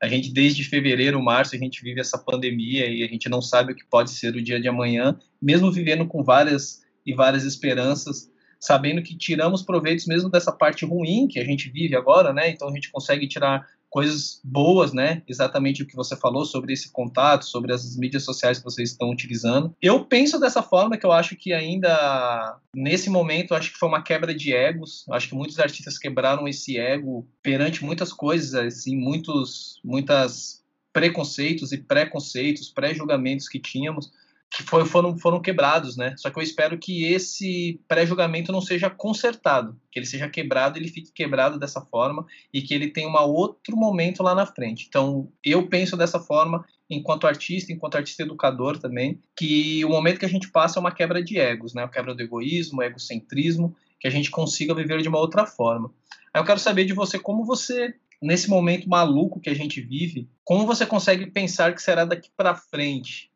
A 0.03 0.09
gente 0.09 0.31
desde 0.31 0.63
fevereiro, 0.65 1.23
março, 1.23 1.55
a 1.55 1.59
gente 1.59 1.83
vive 1.83 2.01
essa 2.01 2.19
pandemia 2.19 2.87
e 2.87 3.03
a 3.03 3.07
gente 3.07 3.29
não 3.29 3.41
sabe 3.41 3.73
o 3.73 3.75
que 3.75 3.85
pode 3.87 4.11
ser 4.11 4.37
o 4.37 4.43
dia 4.43 4.61
de 4.61 4.69
amanhã, 4.69 5.19
mesmo 5.41 5.73
vivendo 5.73 6.07
com 6.07 6.23
várias 6.23 6.85
e 7.07 7.15
várias 7.15 7.45
esperanças 7.45 8.31
sabendo 8.59 9.03
que 9.03 9.17
tiramos 9.17 9.63
proveitos 9.63 10.07
mesmo 10.07 10.31
dessa 10.31 10.53
parte 10.53 10.85
ruim 10.85 11.29
que 11.29 11.39
a 11.39 11.45
gente 11.45 11.71
vive 11.71 11.97
agora, 11.97 12.33
né? 12.33 12.51
Então 12.51 12.69
a 12.69 12.73
gente 12.73 12.91
consegue 12.91 13.29
tirar 13.29 13.67
coisas 13.89 14.41
boas, 14.45 14.93
né? 14.93 15.23
Exatamente 15.27 15.83
o 15.83 15.87
que 15.87 15.97
você 15.97 16.17
falou 16.17 16.45
sobre 16.45 16.73
esse 16.73 16.91
contato, 16.91 17.47
sobre 17.47 17.73
as 17.73 17.97
mídias 17.97 18.25
sociais 18.25 18.59
que 18.59 18.65
vocês 18.65 18.91
estão 18.91 19.11
utilizando. 19.11 19.75
Eu 19.81 20.05
penso 20.05 20.39
dessa 20.39 20.63
forma 20.63 20.97
que 20.97 21.07
eu 21.07 21.13
acho 21.13 21.37
que 21.37 21.53
ainda 21.53 22.59
nesse 22.75 23.09
momento 23.09 23.55
acho 23.55 23.73
que 23.73 23.79
foi 23.79 23.89
uma 23.89 24.03
quebra 24.03 24.35
de 24.35 24.53
egos. 24.53 25.05
Acho 25.11 25.29
que 25.31 25.35
muitos 25.35 25.59
artistas 25.59 25.99
quebraram 25.99 26.47
esse 26.47 26.77
ego 26.77 27.27
perante 27.43 27.85
muitas 27.85 28.13
coisas, 28.13 28.55
assim, 28.55 28.97
muitos, 28.97 29.81
muitas 29.85 30.63
preconceitos 30.93 31.73
e 31.73 31.79
preconceitos, 31.79 32.71
pré-julgamentos 32.71 33.49
que 33.49 33.59
tínhamos 33.59 34.11
que 34.51 34.63
foi, 34.63 34.85
foram, 34.85 35.19
foram 35.19 35.41
quebrados, 35.41 35.97
né? 35.97 36.15
Só 36.17 36.31
que 36.31 36.39
eu 36.39 36.43
espero 36.43 36.79
que 36.79 37.05
esse 37.05 37.81
pré-julgamento 37.89 38.53
não 38.53 38.61
seja 38.61 38.89
consertado, 38.89 39.79
que 39.91 39.99
ele 39.99 40.07
seja 40.07 40.29
quebrado, 40.29 40.79
ele 40.79 40.89
fique 40.89 41.13
quebrado 41.13 41.59
dessa 41.59 41.81
forma 41.81 42.25
e 42.53 42.63
que 42.63 42.73
ele 42.73 42.89
tenha 42.89 43.09
um 43.09 43.17
outro 43.17 43.77
momento 43.77 44.23
lá 44.23 44.35
na 44.35 44.47
frente. 44.47 44.87
Então, 44.89 45.31
eu 45.45 45.69
penso 45.69 45.97
dessa 45.97 46.21
forma, 46.21 46.65
enquanto 46.89 47.27
artista, 47.27 47.73
enquanto 47.73 47.97
artista 47.97 48.23
educador 48.23 48.79
também, 48.79 49.21
que 49.37 49.85
o 49.85 49.91
momento 49.91 50.21
que 50.21 50.27
a 50.27 50.31
gente 50.31 50.51
passa 50.51 50.79
é 50.79 50.81
uma 50.81 50.93
quebra 50.93 51.23
de 51.23 51.39
egos, 51.39 51.75
né? 51.75 51.83
A 51.83 51.89
quebra 51.89 52.15
do 52.15 52.23
egoísmo, 52.23 52.83
egocentrismo, 52.83 53.75
que 53.99 54.07
a 54.07 54.11
gente 54.11 54.31
consiga 54.31 54.75
viver 54.75 55.03
de 55.03 55.09
uma 55.09 55.19
outra 55.19 55.45
forma. 55.45 55.91
Aí 56.33 56.41
eu 56.41 56.45
quero 56.47 56.61
saber 56.61 56.85
de 56.85 56.93
você 56.93 57.19
como 57.19 57.45
você 57.45 57.95
nesse 58.23 58.49
momento 58.49 58.89
maluco 58.89 59.41
que 59.41 59.51
a 59.51 59.55
gente 59.55 59.81
vive, 59.81 60.29
como 60.45 60.67
você 60.67 60.87
consegue 60.87 61.27
pensar 61.27 61.75
que 61.75 61.83
será 61.83 62.05
daqui 62.05 62.31
para 62.35 62.55
frente? 62.55 63.31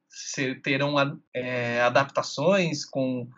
Terão 0.62 0.94
é, 1.35 1.81
adaptações 1.81 2.85
com, 2.85 3.29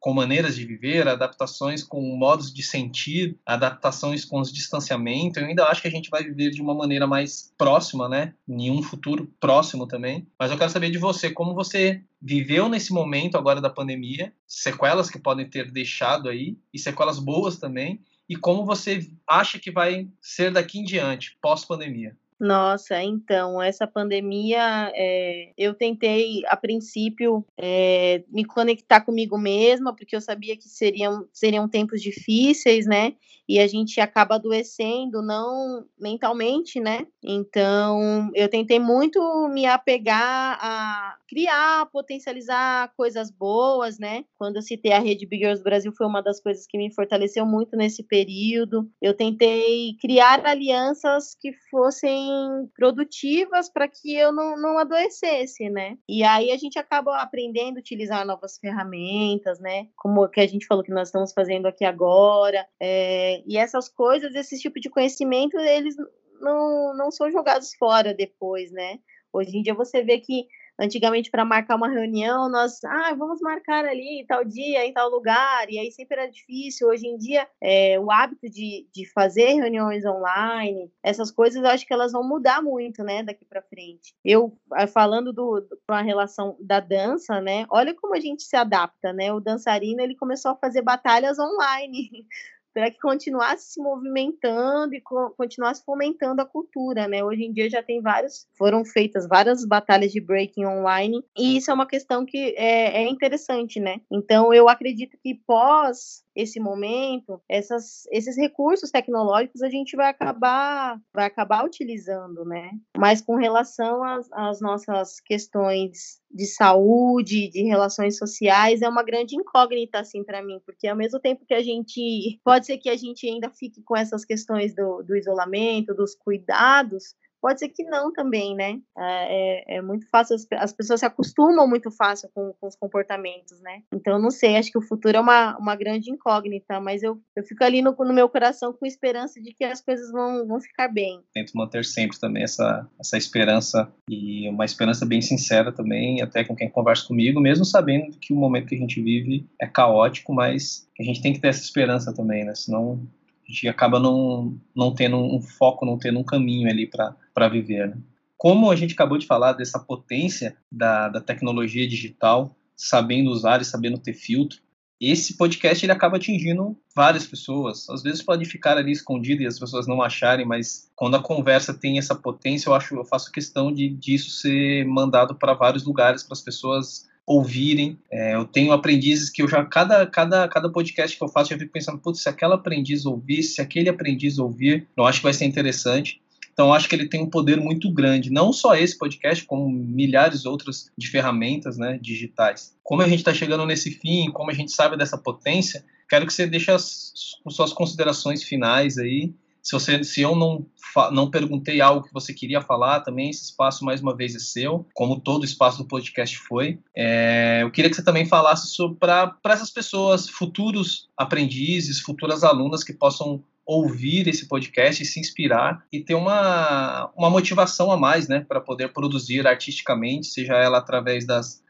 com 0.00 0.12
maneiras 0.12 0.56
de 0.56 0.64
viver, 0.64 1.06
adaptações 1.06 1.84
com 1.84 2.00
modos 2.16 2.52
de 2.52 2.62
sentir, 2.62 3.38
adaptações 3.46 4.24
com 4.24 4.40
os 4.40 4.52
distanciamentos. 4.52 5.40
Eu 5.40 5.48
ainda 5.48 5.66
acho 5.66 5.82
que 5.82 5.88
a 5.88 5.90
gente 5.90 6.10
vai 6.10 6.24
viver 6.24 6.50
de 6.50 6.60
uma 6.60 6.74
maneira 6.74 7.06
mais 7.06 7.52
próxima, 7.56 8.08
né? 8.08 8.34
Em 8.48 8.70
um 8.70 8.82
futuro 8.82 9.32
próximo 9.38 9.86
também. 9.86 10.26
Mas 10.38 10.50
eu 10.50 10.58
quero 10.58 10.70
saber 10.70 10.90
de 10.90 10.98
você, 10.98 11.30
como 11.30 11.54
você 11.54 12.02
viveu 12.20 12.68
nesse 12.68 12.92
momento 12.92 13.36
agora 13.36 13.60
da 13.60 13.70
pandemia, 13.70 14.32
sequelas 14.46 15.10
que 15.10 15.18
podem 15.18 15.48
ter 15.48 15.70
deixado 15.70 16.28
aí 16.28 16.56
e 16.72 16.78
sequelas 16.78 17.18
boas 17.18 17.58
também, 17.58 18.00
e 18.28 18.36
como 18.36 18.64
você 18.64 19.10
acha 19.28 19.58
que 19.58 19.70
vai 19.70 20.08
ser 20.20 20.50
daqui 20.50 20.78
em 20.78 20.84
diante, 20.84 21.36
pós-pandemia. 21.40 22.16
Nossa, 22.42 23.00
então, 23.00 23.62
essa 23.62 23.86
pandemia, 23.86 24.90
é, 24.96 25.52
eu 25.56 25.74
tentei, 25.74 26.42
a 26.48 26.56
princípio, 26.56 27.46
é, 27.56 28.24
me 28.26 28.44
conectar 28.44 29.00
comigo 29.00 29.38
mesma, 29.38 29.94
porque 29.94 30.16
eu 30.16 30.20
sabia 30.20 30.56
que 30.56 30.68
seriam, 30.68 31.24
seriam 31.32 31.68
tempos 31.68 32.02
difíceis, 32.02 32.84
né? 32.84 33.14
E 33.48 33.60
a 33.60 33.66
gente 33.68 34.00
acaba 34.00 34.36
adoecendo, 34.36 35.22
não 35.22 35.84
mentalmente, 35.96 36.80
né? 36.80 37.06
Então, 37.22 38.28
eu 38.34 38.48
tentei 38.48 38.80
muito 38.80 39.20
me 39.48 39.64
apegar 39.64 40.58
a 40.60 41.16
criar, 41.28 41.86
potencializar 41.92 42.92
coisas 42.96 43.30
boas, 43.30 43.98
né? 43.98 44.24
Quando 44.36 44.56
eu 44.56 44.62
citei 44.62 44.92
a 44.92 44.98
Rede 44.98 45.26
Big 45.26 45.44
Girls 45.44 45.62
Brasil, 45.62 45.92
foi 45.92 46.06
uma 46.06 46.22
das 46.22 46.40
coisas 46.40 46.66
que 46.66 46.78
me 46.78 46.92
fortaleceu 46.92 47.46
muito 47.46 47.76
nesse 47.76 48.02
período. 48.02 48.90
Eu 49.00 49.14
tentei 49.14 49.96
criar 50.00 50.44
alianças 50.44 51.36
que 51.40 51.52
fossem 51.70 52.31
produtivas 52.74 53.68
para 53.68 53.88
que 53.88 54.14
eu 54.14 54.32
não, 54.32 54.56
não 54.56 54.78
adoecesse, 54.78 55.68
né? 55.70 55.96
E 56.08 56.22
aí 56.22 56.50
a 56.50 56.56
gente 56.56 56.78
acaba 56.78 57.20
aprendendo 57.20 57.76
a 57.76 57.80
utilizar 57.80 58.26
novas 58.26 58.58
ferramentas, 58.58 59.58
né? 59.60 59.88
Como 59.96 60.28
que 60.28 60.40
a 60.40 60.46
gente 60.46 60.66
falou 60.66 60.84
que 60.84 60.92
nós 60.92 61.08
estamos 61.08 61.32
fazendo 61.32 61.66
aqui 61.66 61.84
agora. 61.84 62.66
É, 62.80 63.42
e 63.46 63.56
essas 63.56 63.88
coisas, 63.88 64.34
esse 64.34 64.58
tipo 64.58 64.80
de 64.80 64.90
conhecimento, 64.90 65.58
eles 65.58 65.96
não, 66.40 66.94
não 66.96 67.10
são 67.10 67.30
jogados 67.30 67.74
fora 67.74 68.12
depois, 68.12 68.70
né? 68.72 68.98
Hoje 69.32 69.56
em 69.56 69.62
dia 69.62 69.74
você 69.74 70.02
vê 70.02 70.18
que 70.18 70.46
Antigamente, 70.82 71.30
para 71.30 71.44
marcar 71.44 71.76
uma 71.76 71.88
reunião, 71.88 72.48
nós, 72.48 72.82
ah, 72.82 73.14
vamos 73.14 73.40
marcar 73.40 73.84
ali 73.84 74.24
tal 74.26 74.44
dia, 74.44 74.84
em 74.84 74.92
tal 74.92 75.08
lugar, 75.08 75.70
e 75.70 75.78
aí 75.78 75.92
sempre 75.92 76.18
era 76.18 76.28
difícil. 76.28 76.88
Hoje 76.88 77.06
em 77.06 77.16
dia, 77.16 77.46
é, 77.60 78.00
o 78.00 78.10
hábito 78.10 78.50
de, 78.50 78.88
de 78.92 79.06
fazer 79.12 79.52
reuniões 79.52 80.04
online, 80.04 80.90
essas 81.00 81.30
coisas, 81.30 81.62
eu 81.62 81.70
acho 81.70 81.86
que 81.86 81.92
elas 81.92 82.10
vão 82.10 82.26
mudar 82.26 82.60
muito, 82.60 83.04
né, 83.04 83.22
daqui 83.22 83.44
para 83.44 83.62
frente. 83.62 84.12
Eu, 84.24 84.58
ah, 84.72 84.88
falando 84.88 85.32
do, 85.32 85.60
do, 85.60 85.78
com 85.86 85.94
a 85.94 86.02
relação 86.02 86.56
da 86.58 86.80
dança, 86.80 87.40
né, 87.40 87.64
olha 87.70 87.94
como 87.94 88.16
a 88.16 88.20
gente 88.20 88.42
se 88.42 88.56
adapta, 88.56 89.12
né, 89.12 89.32
o 89.32 89.38
dançarino, 89.38 90.00
ele 90.00 90.16
começou 90.16 90.50
a 90.50 90.56
fazer 90.56 90.82
batalhas 90.82 91.38
online, 91.38 92.26
para 92.72 92.90
que 92.90 92.98
continuasse 92.98 93.72
se 93.72 93.80
movimentando 93.80 94.94
e 94.94 95.00
co 95.00 95.30
continuasse 95.36 95.84
fomentando 95.84 96.40
a 96.40 96.46
cultura, 96.46 97.06
né? 97.06 97.22
Hoje 97.22 97.44
em 97.44 97.52
dia 97.52 97.68
já 97.68 97.82
tem 97.82 98.00
vários, 98.00 98.46
foram 98.56 98.84
feitas 98.84 99.26
várias 99.26 99.64
batalhas 99.64 100.12
de 100.12 100.20
breaking 100.20 100.66
online 100.66 101.22
e 101.36 101.56
isso 101.56 101.70
é 101.70 101.74
uma 101.74 101.86
questão 101.86 102.24
que 102.24 102.54
é, 102.56 103.02
é 103.02 103.08
interessante, 103.08 103.78
né? 103.80 104.00
Então 104.10 104.52
eu 104.52 104.68
acredito 104.68 105.16
que 105.22 105.34
pós 105.46 106.22
esse 106.34 106.58
momento, 106.58 107.42
essas, 107.48 108.06
esses 108.10 108.36
recursos 108.36 108.90
tecnológicos 108.90 109.62
a 109.62 109.68
gente 109.68 109.94
vai 109.96 110.08
acabar 110.08 110.98
vai 111.12 111.26
acabar 111.26 111.64
utilizando, 111.64 112.44
né? 112.44 112.70
Mas 112.96 113.20
com 113.20 113.36
relação 113.36 114.02
às, 114.02 114.32
às 114.32 114.60
nossas 114.60 115.20
questões 115.20 116.21
de 116.32 116.46
saúde, 116.46 117.48
de 117.48 117.62
relações 117.62 118.16
sociais, 118.16 118.82
é 118.82 118.88
uma 118.88 119.02
grande 119.02 119.36
incógnita 119.36 120.00
assim 120.00 120.24
para 120.24 120.42
mim, 120.42 120.60
porque 120.64 120.86
ao 120.86 120.96
mesmo 120.96 121.20
tempo 121.20 121.44
que 121.46 121.54
a 121.54 121.62
gente 121.62 122.40
pode 122.44 122.66
ser 122.66 122.78
que 122.78 122.88
a 122.88 122.96
gente 122.96 123.28
ainda 123.28 123.50
fique 123.50 123.82
com 123.82 123.96
essas 123.96 124.24
questões 124.24 124.74
do, 124.74 125.02
do 125.02 125.16
isolamento, 125.16 125.94
dos 125.94 126.14
cuidados, 126.14 127.14
Pode 127.42 127.58
ser 127.58 127.70
que 127.70 127.82
não 127.82 128.12
também, 128.12 128.54
né? 128.54 128.78
É, 128.96 129.74
é, 129.74 129.76
é 129.78 129.82
muito 129.82 130.08
fácil, 130.08 130.36
as, 130.36 130.46
as, 130.52 130.72
pessoas 130.72 131.00
se 131.00 131.06
acostumam 131.06 131.66
muito 131.68 131.90
fácil 131.90 132.30
com, 132.32 132.54
com, 132.60 132.68
os 132.68 132.76
comportamentos, 132.76 133.60
né? 133.60 133.82
Então, 133.92 134.16
não 134.16 134.30
sei, 134.30 134.56
acho 134.56 134.70
que 134.70 134.78
o 134.78 134.82
futuro 134.82 135.16
é 135.16 135.20
uma, 135.20 135.58
uma 135.58 135.74
grande 135.74 136.08
incógnita, 136.08 136.78
mas 136.80 137.02
eu, 137.02 137.20
eu 137.34 137.42
fico 137.42 137.64
ali 137.64 137.82
no, 137.82 137.96
no 137.98 138.14
meu 138.14 138.28
coração 138.28 138.72
com 138.72 138.86
esperança 138.86 139.42
de 139.42 139.52
que 139.52 139.64
as 139.64 139.80
coisas 139.80 140.12
vão, 140.12 140.46
vão 140.46 140.60
ficar 140.60 140.86
bem. 140.86 141.20
Tento 141.34 141.52
manter 141.56 141.84
sempre 141.84 142.16
também 142.20 142.44
essa, 142.44 142.88
essa 143.00 143.16
esperança 143.16 143.92
e 144.08 144.48
uma 144.48 144.64
esperança 144.64 145.04
bem 145.04 145.20
sincera 145.20 145.72
também, 145.72 146.22
até 146.22 146.44
com 146.44 146.54
quem 146.54 146.70
conversa 146.70 147.08
comigo, 147.08 147.40
mesmo 147.40 147.64
sabendo 147.64 148.16
que 148.20 148.32
o 148.32 148.36
momento 148.36 148.68
que 148.68 148.76
a 148.76 148.78
gente 148.78 149.02
vive 149.02 149.48
é 149.60 149.66
caótico, 149.66 150.32
mas 150.32 150.88
a 151.00 151.02
gente 151.02 151.20
tem 151.20 151.32
que 151.32 151.40
ter 151.40 151.48
essa 151.48 151.62
esperança 151.62 152.14
também, 152.14 152.44
né? 152.44 152.54
Senão 152.54 153.04
a 153.46 153.52
gente 153.52 153.68
acaba 153.68 153.98
não, 153.98 154.58
não 154.74 154.94
tendo 154.94 155.16
um 155.16 155.40
foco, 155.40 155.84
não 155.84 155.98
tendo 155.98 156.18
um 156.18 156.24
caminho 156.24 156.68
ali 156.68 156.86
para 156.86 157.48
viver. 157.48 157.88
Né? 157.88 157.96
Como 158.36 158.70
a 158.70 158.76
gente 158.76 158.94
acabou 158.94 159.18
de 159.18 159.26
falar 159.26 159.52
dessa 159.52 159.78
potência 159.78 160.56
da, 160.70 161.08
da 161.08 161.20
tecnologia 161.20 161.86
digital, 161.86 162.54
sabendo 162.76 163.30
usar 163.30 163.60
e 163.60 163.64
sabendo 163.64 163.98
ter 163.98 164.14
filtro, 164.14 164.58
esse 165.00 165.36
podcast 165.36 165.84
ele 165.84 165.92
acaba 165.92 166.16
atingindo 166.16 166.76
várias 166.94 167.26
pessoas. 167.26 167.90
Às 167.90 168.04
vezes 168.04 168.22
pode 168.22 168.44
ficar 168.44 168.78
ali 168.78 168.92
escondido 168.92 169.42
e 169.42 169.46
as 169.46 169.58
pessoas 169.58 169.86
não 169.88 170.00
acharem, 170.00 170.46
mas 170.46 170.88
quando 170.94 171.16
a 171.16 171.22
conversa 171.22 171.74
tem 171.74 171.98
essa 171.98 172.14
potência, 172.14 172.68
eu 172.68 172.74
acho, 172.74 172.94
eu 172.94 173.04
faço 173.04 173.32
questão 173.32 173.72
de 173.72 173.88
disso 173.88 174.30
ser 174.30 174.86
mandado 174.86 175.34
para 175.34 175.54
vários 175.54 175.84
lugares 175.84 176.22
para 176.22 176.34
as 176.34 176.40
pessoas 176.40 177.08
ouvirem. 177.26 177.98
É, 178.10 178.34
eu 178.34 178.44
tenho 178.44 178.72
aprendizes 178.72 179.30
que 179.30 179.42
eu 179.42 179.48
já, 179.48 179.64
cada, 179.64 180.06
cada, 180.06 180.48
cada 180.48 180.70
podcast 180.70 181.16
que 181.16 181.22
eu 181.22 181.28
faço, 181.28 181.52
eu 181.52 181.58
fico 181.58 181.72
pensando, 181.72 181.98
putz, 181.98 182.22
se 182.22 182.28
aquela 182.28 182.56
aprendiz 182.56 183.06
ouvir, 183.06 183.42
se 183.42 183.60
aquele 183.60 183.88
aprendiz 183.88 184.38
ouvir, 184.38 184.86
eu 184.96 185.04
acho 185.04 185.18
que 185.18 185.24
vai 185.24 185.34
ser 185.34 185.44
interessante. 185.44 186.20
Então, 186.52 186.72
acho 186.72 186.86
que 186.88 186.94
ele 186.94 187.08
tem 187.08 187.22
um 187.22 187.30
poder 187.30 187.58
muito 187.58 187.90
grande, 187.90 188.30
não 188.30 188.52
só 188.52 188.74
esse 188.74 188.98
podcast, 188.98 189.44
como 189.44 189.70
milhares 189.70 190.44
outros 190.44 190.90
de 190.98 191.08
ferramentas 191.08 191.78
né, 191.78 191.98
digitais. 192.00 192.74
Como 192.82 193.00
a 193.00 193.08
gente 193.08 193.20
está 193.20 193.32
chegando 193.32 193.64
nesse 193.64 193.90
fim, 193.90 194.30
como 194.30 194.50
a 194.50 194.54
gente 194.54 194.70
sabe 194.70 194.96
dessa 194.98 195.16
potência, 195.16 195.82
quero 196.10 196.26
que 196.26 196.32
você 196.32 196.46
deixe 196.46 196.70
as, 196.70 197.12
as 197.46 197.54
suas 197.54 197.72
considerações 197.72 198.42
finais 198.42 198.98
aí 198.98 199.32
se, 199.62 199.72
você, 199.72 200.02
se 200.02 200.20
eu 200.20 200.34
não, 200.34 200.66
não 201.12 201.30
perguntei 201.30 201.80
algo 201.80 202.04
que 202.04 202.12
você 202.12 202.34
queria 202.34 202.60
falar 202.60 203.00
também, 203.00 203.30
esse 203.30 203.44
espaço 203.44 203.84
mais 203.84 204.00
uma 204.00 204.16
vez 204.16 204.34
é 204.34 204.38
seu, 204.40 204.86
como 204.92 205.20
todo 205.20 205.44
espaço 205.44 205.78
do 205.78 205.86
podcast 205.86 206.36
foi. 206.36 206.80
É, 206.96 207.60
eu 207.62 207.70
queria 207.70 207.88
que 207.88 207.96
você 207.96 208.04
também 208.04 208.26
falasse 208.26 208.76
para 208.98 209.36
essas 209.46 209.70
pessoas, 209.70 210.28
futuros 210.28 211.08
aprendizes, 211.16 212.00
futuras 212.00 212.42
alunas 212.42 212.82
que 212.82 212.92
possam 212.92 213.42
ouvir 213.64 214.26
esse 214.26 214.48
podcast 214.48 215.02
e 215.02 215.06
se 215.06 215.20
inspirar 215.20 215.84
e 215.92 216.00
ter 216.00 216.14
uma, 216.14 217.10
uma 217.16 217.30
motivação 217.30 217.92
a 217.92 217.96
mais, 217.96 218.26
né, 218.26 218.44
para 218.46 218.60
poder 218.60 218.92
produzir 218.92 219.46
artisticamente, 219.46 220.26
seja 220.26 220.54
ela 220.54 220.78
através 220.78 221.24
das 221.24 221.61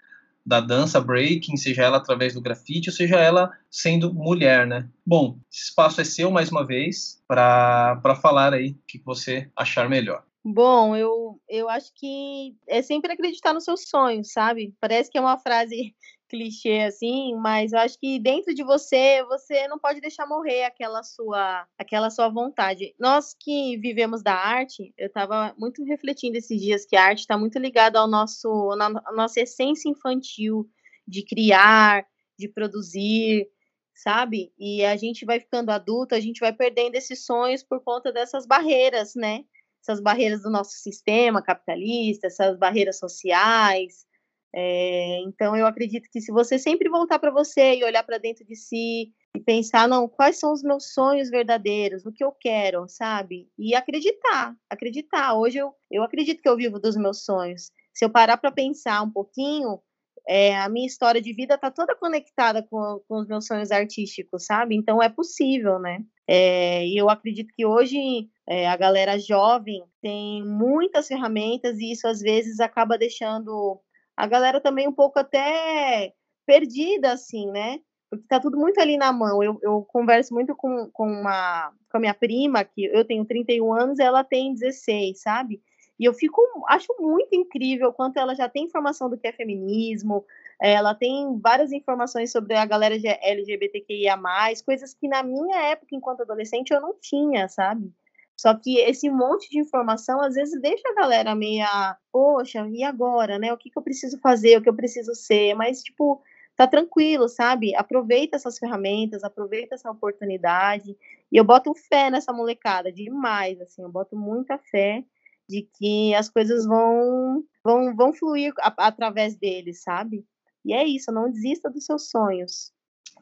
da 0.45 0.61
dança 0.61 1.01
breaking, 1.01 1.57
seja 1.57 1.83
ela 1.83 1.99
através 1.99 2.35
do 2.35 2.41
grafite, 2.41 2.91
ou 2.91 2.95
seja 2.95 3.17
ela 3.17 3.51
sendo 3.71 4.13
mulher, 4.13 4.67
né? 4.67 4.89
Bom, 5.07 5.39
esse 5.53 5.65
espaço 5.65 6.01
é 6.01 6.05
seu 6.05 6.31
mais 6.31 6.51
uma 6.51 6.67
vez 6.67 7.23
para 7.27 8.19
falar 8.21 8.53
aí 8.53 8.71
o 8.71 8.79
que 8.87 8.99
você 8.99 9.51
achar 9.57 9.89
melhor. 9.89 10.25
Bom, 10.45 10.97
eu, 10.97 11.41
eu 11.49 11.69
acho 11.69 11.93
que 11.95 12.57
é 12.67 12.83
sempre 12.83 13.13
acreditar 13.13 13.53
nos 13.53 13.65
seus 13.65 13.89
sonhos, 13.89 14.33
sabe? 14.33 14.75
Parece 14.81 15.09
que 15.09 15.17
é 15.17 15.21
uma 15.21 15.39
frase 15.39 15.95
clichê 16.33 16.81
assim, 16.89 17.35
mas 17.37 17.75
eu 17.75 17.79
acho 17.79 17.99
que 17.99 18.19
dentro 18.19 18.55
de 18.55 18.65
você, 18.65 19.23
você 19.25 19.69
não 19.69 19.79
pode 19.79 20.01
deixar 20.01 20.27
morrer 20.27 20.65
aquela 20.65 21.03
sua, 21.03 21.67
aquela 21.77 22.09
sua 22.09 22.31
vontade. 22.31 22.95
Nós 22.99 23.37
que 23.39 23.77
vivemos 23.77 24.23
da 24.23 24.33
arte, 24.33 24.95
eu 24.97 25.09
estava 25.09 25.55
muito 25.59 25.85
refletindo 25.85 26.39
esses 26.39 26.59
dias 26.59 26.87
que 26.87 26.97
a 26.97 27.05
arte 27.05 27.21
está 27.21 27.37
muito 27.37 27.59
ligada 27.59 27.99
ao 27.99 28.09
nosso, 28.09 28.75
na, 28.77 28.89
nossa 29.13 29.41
essência 29.43 29.91
infantil 29.91 30.67
de 31.07 31.23
criar, 31.23 32.07
de 32.39 32.49
produzir, 32.49 33.47
sabe? 33.95 34.55
E 34.59 34.83
a 34.87 34.97
gente 34.97 35.27
vai 35.27 35.39
ficando 35.39 35.69
adulto, 35.69 36.15
a 36.15 36.21
gente 36.21 36.41
vai 36.41 36.53
perdendo 36.55 36.95
esses 36.95 37.27
sonhos 37.27 37.63
por 37.63 37.81
conta 37.85 38.11
dessas 38.11 38.47
barreiras, 38.47 39.15
né? 39.15 39.45
Essas 39.83 40.01
barreiras 40.01 40.43
do 40.43 40.51
nosso 40.51 40.73
sistema 40.79 41.43
capitalista, 41.43 42.29
essas 42.29 42.57
barreiras 42.57 42.99
sociais, 42.99 44.07
é, 44.55 45.21
então, 45.21 45.57
eu 45.57 45.67
acredito 45.67 46.09
que 46.11 46.21
se 46.21 46.31
você 46.31 46.59
sempre 46.59 46.89
voltar 46.89 47.19
para 47.19 47.31
você 47.31 47.77
e 47.77 47.85
olhar 47.85 48.03
para 48.03 48.19
dentro 48.19 48.45
de 48.45 48.55
si 48.55 49.11
e 49.35 49.41
pensar, 49.41 49.89
não, 49.89 50.07
quais 50.07 50.39
são 50.39 50.53
os 50.53 50.63
meus 50.63 50.93
sonhos 50.93 51.31
verdadeiros, 51.31 52.05
o 52.05 52.13
que 52.13 52.23
eu 52.23 52.33
quero, 52.33 52.87
sabe? 52.87 53.49
E 53.59 53.75
acreditar, 53.75 54.55
acreditar. 54.69 55.35
Hoje 55.35 55.59
eu, 55.59 55.73
eu 55.91 56.03
acredito 56.03 56.43
que 56.43 56.49
eu 56.49 56.57
vivo 56.57 56.79
dos 56.79 56.97
meus 56.97 57.25
sonhos. 57.25 57.71
Se 57.95 58.05
eu 58.05 58.11
parar 58.11 58.37
para 58.37 58.53
pensar 58.53 59.03
um 59.03 59.11
pouquinho, 59.11 59.81
é, 60.29 60.57
a 60.57 60.69
minha 60.69 60.87
história 60.87 61.21
de 61.21 61.33
vida 61.33 61.55
está 61.55 61.71
toda 61.71 61.97
conectada 61.97 62.63
com, 62.63 63.01
com, 63.09 63.21
os 63.21 63.27
meus 63.27 63.47
sonhos 63.47 63.71
artísticos, 63.71 64.45
sabe? 64.45 64.77
Então 64.77 65.03
é 65.03 65.09
possível, 65.09 65.79
né? 65.79 66.05
É, 66.29 66.87
e 66.87 66.97
eu 66.97 67.09
acredito 67.09 67.53
que 67.55 67.65
hoje 67.67 68.29
é, 68.47 68.69
a 68.69 68.77
galera 68.77 69.19
jovem 69.19 69.83
tem 70.01 70.45
muitas 70.45 71.09
ferramentas 71.09 71.79
e 71.79 71.91
isso 71.91 72.07
às 72.07 72.21
vezes 72.21 72.61
acaba 72.61 72.99
deixando 72.99 73.81
a 74.17 74.27
galera 74.27 74.61
também 74.61 74.89
um 74.89 74.93
pouco 74.93 75.19
até 75.19 76.13
perdida, 76.47 77.13
assim, 77.13 77.51
né? 77.51 77.79
Porque 78.11 78.27
tá 78.29 78.39
tudo 78.39 78.59
muito 78.59 78.79
ali 78.81 78.97
na 78.97 79.13
mão. 79.13 79.43
Eu, 79.43 79.59
eu 79.63 79.83
converso 79.85 80.35
muito 80.35 80.55
com, 80.55 80.91
com, 80.93 81.07
uma, 81.07 81.73
com 81.91 81.97
a 81.97 82.01
minha 82.01 82.15
prima, 82.15 82.65
que 82.65 82.85
eu 82.85 83.05
tenho 83.05 83.25
31 83.25 83.73
anos, 83.73 83.99
ela 83.99 84.23
tem 84.23 84.53
16, 84.53 85.21
sabe? 85.21 85.63
E 85.99 86.05
eu 86.05 86.13
fico, 86.13 86.41
acho 86.69 86.89
muito 86.99 87.35
incrível 87.35 87.93
quanto 87.93 88.19
ela 88.19 88.35
já 88.35 88.49
tem 88.49 88.65
informação 88.65 89.09
do 89.09 89.17
que 89.17 89.29
é 89.29 89.33
feminismo, 89.33 90.25
ela 90.61 90.95
tem 90.95 91.39
várias 91.39 91.71
informações 91.71 92.33
sobre 92.33 92.55
a 92.55 92.65
galera 92.67 92.95
LGBTQIA+, 92.95 94.19
coisas 94.65 94.95
que 94.95 95.07
na 95.07 95.23
minha 95.23 95.57
época, 95.71 95.95
enquanto 95.95 96.23
adolescente, 96.23 96.73
eu 96.73 96.81
não 96.81 96.95
tinha, 97.01 97.49
sabe? 97.49 97.93
Só 98.37 98.55
que 98.55 98.79
esse 98.79 99.09
monte 99.09 99.49
de 99.51 99.59
informação 99.59 100.21
às 100.21 100.35
vezes 100.35 100.61
deixa 100.61 100.89
a 100.89 100.95
galera 100.95 101.35
meia, 101.35 101.97
poxa, 102.11 102.67
e 102.69 102.83
agora, 102.83 103.39
né? 103.39 103.53
O 103.53 103.57
que, 103.57 103.71
que 103.71 103.79
eu 103.79 103.83
preciso 103.83 104.19
fazer, 104.19 104.59
o 104.59 104.63
que 104.63 104.69
eu 104.69 104.75
preciso 104.75 105.15
ser? 105.15 105.55
Mas, 105.55 105.83
tipo, 105.83 106.23
tá 106.57 106.67
tranquilo, 106.67 107.29
sabe? 107.29 107.75
Aproveita 107.75 108.37
essas 108.37 108.59
ferramentas, 108.59 109.23
aproveita 109.23 109.75
essa 109.75 109.91
oportunidade. 109.91 110.97
E 111.31 111.37
eu 111.37 111.45
boto 111.45 111.75
fé 111.75 112.11
nessa 112.11 112.33
molecada 112.33 112.93
demais, 112.93 113.61
assim, 113.61 113.83
eu 113.83 113.91
boto 113.91 114.17
muita 114.17 114.59
fé 114.59 115.05
de 115.49 115.69
que 115.79 116.15
as 116.15 116.29
coisas 116.29 116.67
vão 116.67 117.45
vão, 117.65 117.95
vão 117.95 118.13
fluir 118.13 118.53
a, 118.59 118.87
através 118.87 119.37
deles, 119.37 119.83
sabe? 119.83 120.25
E 120.65 120.73
é 120.73 120.85
isso, 120.85 121.13
não 121.13 121.31
desista 121.31 121.71
dos 121.71 121.85
seus 121.85 122.11
sonhos. 122.11 122.73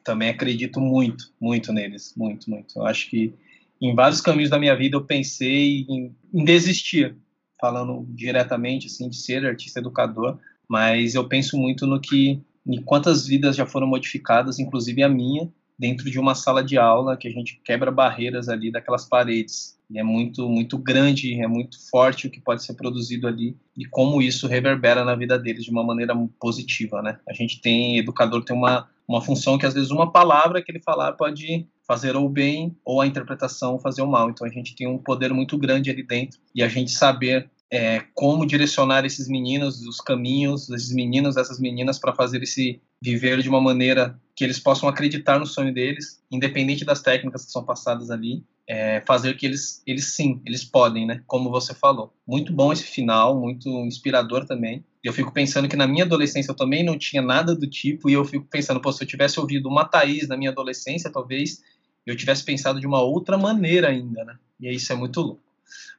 Também 0.03 0.29
acredito 0.29 0.79
muito, 0.79 1.33
muito 1.39 1.71
neles, 1.71 2.13
muito, 2.15 2.49
muito. 2.49 2.77
Eu 2.77 2.85
acho 2.85 3.09
que 3.09 3.33
em 3.81 3.95
vários 3.95 4.21
caminhos 4.21 4.49
da 4.49 4.59
minha 4.59 4.75
vida 4.75 4.95
eu 4.95 5.03
pensei 5.03 5.85
em, 5.89 6.15
em 6.33 6.45
desistir, 6.45 7.17
falando 7.59 8.05
diretamente 8.09 8.87
assim 8.87 9.09
de 9.09 9.17
ser 9.17 9.45
artista 9.45 9.79
educador, 9.79 10.37
mas 10.69 11.15
eu 11.15 11.27
penso 11.27 11.57
muito 11.57 11.87
no 11.87 11.99
que 11.99 12.41
em 12.65 12.81
quantas 12.81 13.25
vidas 13.25 13.55
já 13.55 13.65
foram 13.65 13.87
modificadas, 13.87 14.59
inclusive 14.59 15.01
a 15.03 15.09
minha, 15.09 15.49
dentro 15.77 16.11
de 16.11 16.19
uma 16.19 16.35
sala 16.35 16.63
de 16.63 16.77
aula 16.77 17.17
que 17.17 17.27
a 17.27 17.31
gente 17.31 17.59
quebra 17.65 17.89
barreiras 17.89 18.47
ali 18.47 18.71
daquelas 18.71 19.03
paredes. 19.03 19.79
E 19.89 19.99
é 19.99 20.03
muito, 20.03 20.47
muito 20.47 20.77
grande, 20.77 21.41
é 21.41 21.47
muito 21.47 21.77
forte 21.89 22.27
o 22.27 22.29
que 22.29 22.39
pode 22.39 22.63
ser 22.63 22.75
produzido 22.75 23.27
ali 23.27 23.57
e 23.75 23.83
como 23.85 24.21
isso 24.21 24.47
reverbera 24.47 25.03
na 25.03 25.15
vida 25.15 25.39
deles 25.39 25.65
de 25.65 25.71
uma 25.71 25.83
maneira 25.83 26.15
positiva, 26.39 27.01
né? 27.01 27.17
A 27.27 27.33
gente 27.33 27.59
tem, 27.59 27.97
educador 27.97 28.43
tem 28.45 28.55
uma, 28.55 28.87
uma 29.07 29.21
função 29.21 29.57
que 29.57 29.65
às 29.65 29.73
vezes 29.73 29.89
uma 29.89 30.11
palavra 30.11 30.61
que 30.61 30.71
ele 30.71 30.79
falar 30.79 31.13
pode 31.13 31.67
fazer 31.87 32.15
ou 32.15 32.29
bem 32.29 32.75
ou 32.85 33.01
a 33.01 33.07
interpretação 33.07 33.79
fazer 33.79 34.01
o 34.01 34.07
mal. 34.07 34.29
Então 34.29 34.47
a 34.47 34.49
gente 34.49 34.75
tem 34.75 34.87
um 34.87 34.97
poder 34.97 35.33
muito 35.33 35.57
grande 35.57 35.89
ali 35.89 36.03
dentro 36.03 36.39
e 36.53 36.63
a 36.63 36.67
gente 36.67 36.91
saber 36.91 37.49
é, 37.71 38.01
como 38.13 38.45
direcionar 38.45 39.05
esses 39.05 39.29
meninos, 39.29 39.81
os 39.87 40.01
caminhos, 40.01 40.69
esses 40.69 40.91
meninos, 40.91 41.37
essas 41.37 41.59
meninas 41.59 41.97
para 41.97 42.13
fazer 42.13 42.43
esse 42.43 42.81
viver 43.01 43.41
de 43.41 43.49
uma 43.49 43.61
maneira 43.61 44.19
que 44.35 44.43
eles 44.43 44.59
possam 44.59 44.89
acreditar 44.89 45.39
no 45.39 45.45
sonho 45.45 45.73
deles, 45.73 46.21
independente 46.29 46.83
das 46.83 47.01
técnicas 47.01 47.45
que 47.45 47.51
são 47.51 47.63
passadas 47.63 48.11
ali, 48.11 48.43
é, 48.67 49.01
fazer 49.07 49.35
que 49.35 49.45
eles, 49.45 49.81
eles 49.87 50.13
sim, 50.13 50.41
eles 50.45 50.63
podem, 50.63 51.05
né? 51.05 51.23
Como 51.27 51.49
você 51.49 51.73
falou. 51.73 52.13
Muito 52.27 52.53
bom 52.53 52.71
esse 52.71 52.83
final, 52.83 53.39
muito 53.39 53.69
inspirador 53.85 54.45
também. 54.45 54.83
Eu 55.03 55.13
fico 55.13 55.31
pensando 55.31 55.67
que 55.67 55.75
na 55.75 55.87
minha 55.87 56.03
adolescência 56.03 56.51
eu 56.51 56.55
também 56.55 56.83
não 56.83 56.97
tinha 56.97 57.21
nada 57.21 57.55
do 57.55 57.67
tipo, 57.67 58.09
e 58.09 58.13
eu 58.13 58.23
fico 58.23 58.45
pensando, 58.45 58.79
pô, 58.79 58.91
se 58.91 59.03
eu 59.03 59.07
tivesse 59.07 59.39
ouvido 59.39 59.67
uma 59.67 59.85
Thaís 59.85 60.27
na 60.27 60.37
minha 60.37 60.51
adolescência, 60.51 61.11
talvez 61.11 61.61
eu 62.05 62.15
tivesse 62.15 62.43
pensado 62.43 62.79
de 62.79 62.87
uma 62.87 63.01
outra 63.01 63.37
maneira 63.37 63.89
ainda, 63.89 64.23
né? 64.23 64.37
E 64.59 64.69
isso 64.69 64.91
é 64.91 64.95
muito 64.95 65.21
louco. 65.21 65.43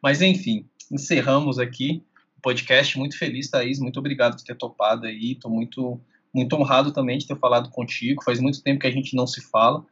Mas 0.02 0.20
enfim, 0.22 0.66
encerramos 0.90 1.58
aqui 1.58 2.02
o 2.36 2.40
podcast. 2.40 2.98
Muito 2.98 3.16
feliz, 3.18 3.48
Thaís. 3.48 3.78
Muito 3.78 3.98
obrigado 3.98 4.36
por 4.36 4.44
ter 4.44 4.56
topado 4.56 5.06
aí. 5.06 5.32
Estou 5.32 5.50
muito, 5.50 6.00
muito 6.32 6.54
honrado 6.56 6.92
também 6.92 7.18
de 7.18 7.26
ter 7.26 7.38
falado 7.38 7.70
contigo. 7.70 8.22
Faz 8.22 8.40
muito 8.40 8.62
tempo 8.62 8.80
que 8.80 8.86
a 8.86 8.90
gente 8.90 9.16
não 9.16 9.26
se 9.26 9.40
fala. 9.40 9.84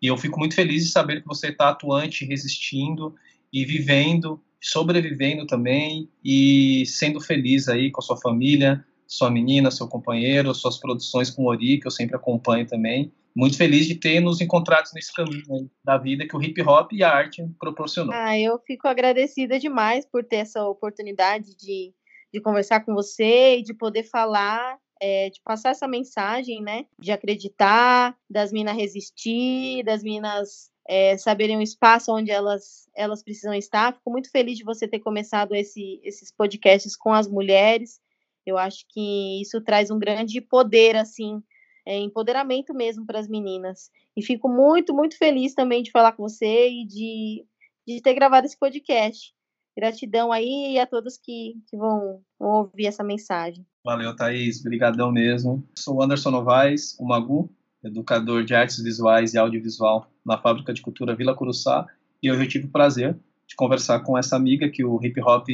E 0.00 0.06
eu 0.06 0.16
fico 0.16 0.38
muito 0.38 0.54
feliz 0.54 0.84
de 0.84 0.90
saber 0.90 1.22
que 1.22 1.26
você 1.26 1.48
está 1.48 1.70
atuante, 1.70 2.26
resistindo 2.26 3.14
e 3.52 3.64
vivendo, 3.64 4.40
sobrevivendo 4.64 5.46
também 5.46 6.08
e 6.24 6.86
sendo 6.86 7.20
feliz 7.20 7.68
aí 7.68 7.90
com 7.90 8.00
a 8.00 8.02
sua 8.02 8.16
família, 8.16 8.82
sua 9.06 9.30
menina, 9.30 9.70
seu 9.70 9.86
companheiro, 9.86 10.54
suas 10.54 10.78
produções 10.78 11.28
com 11.28 11.42
o 11.42 11.48
Ori, 11.48 11.78
que 11.78 11.86
eu 11.86 11.90
sempre 11.90 12.16
acompanho 12.16 12.66
também. 12.66 13.12
Muito 13.36 13.58
feliz 13.58 13.86
de 13.86 13.94
ter 13.94 14.20
nos 14.20 14.40
encontrado 14.40 14.88
nesse 14.94 15.12
caminho 15.12 15.70
da 15.84 15.98
vida 15.98 16.26
que 16.26 16.34
o 16.34 16.42
hip 16.42 16.62
hop 16.62 16.92
e 16.92 17.04
a 17.04 17.10
arte 17.10 17.46
proporcionou. 17.60 18.14
Ah, 18.14 18.38
eu 18.38 18.58
fico 18.66 18.88
agradecida 18.88 19.58
demais 19.58 20.06
por 20.06 20.24
ter 20.24 20.36
essa 20.36 20.66
oportunidade 20.66 21.54
de, 21.54 21.92
de 22.32 22.40
conversar 22.40 22.80
com 22.86 22.94
você 22.94 23.58
e 23.58 23.62
de 23.62 23.74
poder 23.74 24.04
falar 24.04 24.78
é, 24.98 25.28
de 25.28 25.42
passar 25.44 25.70
essa 25.70 25.86
mensagem, 25.86 26.62
né? 26.62 26.86
De 26.98 27.12
acreditar, 27.12 28.16
das 28.30 28.50
minas 28.50 28.74
resistir, 28.74 29.84
das 29.84 30.02
minas 30.02 30.70
é, 30.86 31.16
saberem 31.16 31.56
o 31.56 31.62
espaço 31.62 32.12
onde 32.12 32.30
elas, 32.30 32.88
elas 32.94 33.22
precisam 33.22 33.54
estar. 33.54 33.94
Fico 33.94 34.10
muito 34.10 34.30
feliz 34.30 34.58
de 34.58 34.64
você 34.64 34.86
ter 34.86 35.00
começado 35.00 35.54
esse, 35.54 36.00
esses 36.02 36.30
podcasts 36.30 36.96
com 36.96 37.12
as 37.12 37.26
mulheres. 37.26 38.00
Eu 38.44 38.58
acho 38.58 38.84
que 38.88 39.40
isso 39.40 39.60
traz 39.60 39.90
um 39.90 39.98
grande 39.98 40.40
poder, 40.40 40.96
assim, 40.96 41.42
é, 41.86 41.98
empoderamento 41.98 42.74
mesmo 42.74 43.06
para 43.06 43.18
as 43.18 43.28
meninas. 43.28 43.90
E 44.16 44.22
fico 44.22 44.48
muito, 44.48 44.94
muito 44.94 45.16
feliz 45.16 45.54
também 45.54 45.82
de 45.82 45.90
falar 45.90 46.12
com 46.12 46.22
você 46.22 46.68
e 46.68 46.86
de, 46.86 47.46
de 47.86 48.02
ter 48.02 48.14
gravado 48.14 48.46
esse 48.46 48.58
podcast. 48.58 49.32
Gratidão 49.76 50.30
aí 50.30 50.78
a 50.78 50.86
todos 50.86 51.16
que, 51.16 51.56
que 51.68 51.76
vão, 51.76 52.22
vão 52.38 52.50
ouvir 52.58 52.86
essa 52.86 53.02
mensagem. 53.02 53.66
Valeu, 53.82 54.14
Thaís. 54.14 54.60
Obrigadão 54.60 55.10
mesmo. 55.10 55.66
Sou 55.74 56.00
Anderson 56.00 56.30
Novaes, 56.30 56.96
o 56.98 57.04
Magu, 57.04 57.50
educador 57.82 58.44
de 58.44 58.54
artes 58.54 58.80
visuais 58.80 59.34
e 59.34 59.38
audiovisual 59.38 60.08
na 60.24 60.38
Fábrica 60.38 60.72
de 60.72 60.80
Cultura 60.80 61.14
Vila 61.14 61.34
Curuçá. 61.34 61.86
E 62.22 62.30
hoje 62.30 62.42
eu 62.42 62.48
tive 62.48 62.66
o 62.66 62.70
prazer 62.70 63.16
de 63.46 63.54
conversar 63.54 64.00
com 64.00 64.16
essa 64.16 64.36
amiga 64.36 64.68
que 64.68 64.84
o 64.84 64.98
hip 65.04 65.20
hop 65.20 65.48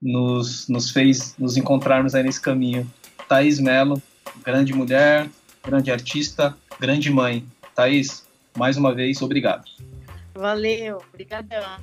nos, 0.00 0.68
nos 0.68 0.90
fez 0.90 1.34
nos 1.38 1.56
encontrarmos 1.56 2.14
aí 2.14 2.22
nesse 2.22 2.40
caminho. 2.40 2.90
Thaís 3.28 3.58
Mello, 3.58 4.00
grande 4.44 4.72
mulher, 4.72 5.28
grande 5.64 5.90
artista, 5.90 6.56
grande 6.78 7.10
mãe. 7.10 7.44
Thaís, 7.74 8.26
mais 8.56 8.76
uma 8.76 8.94
vez, 8.94 9.20
obrigado. 9.20 9.64
Valeu, 10.34 11.02
obrigadão. 11.12 11.80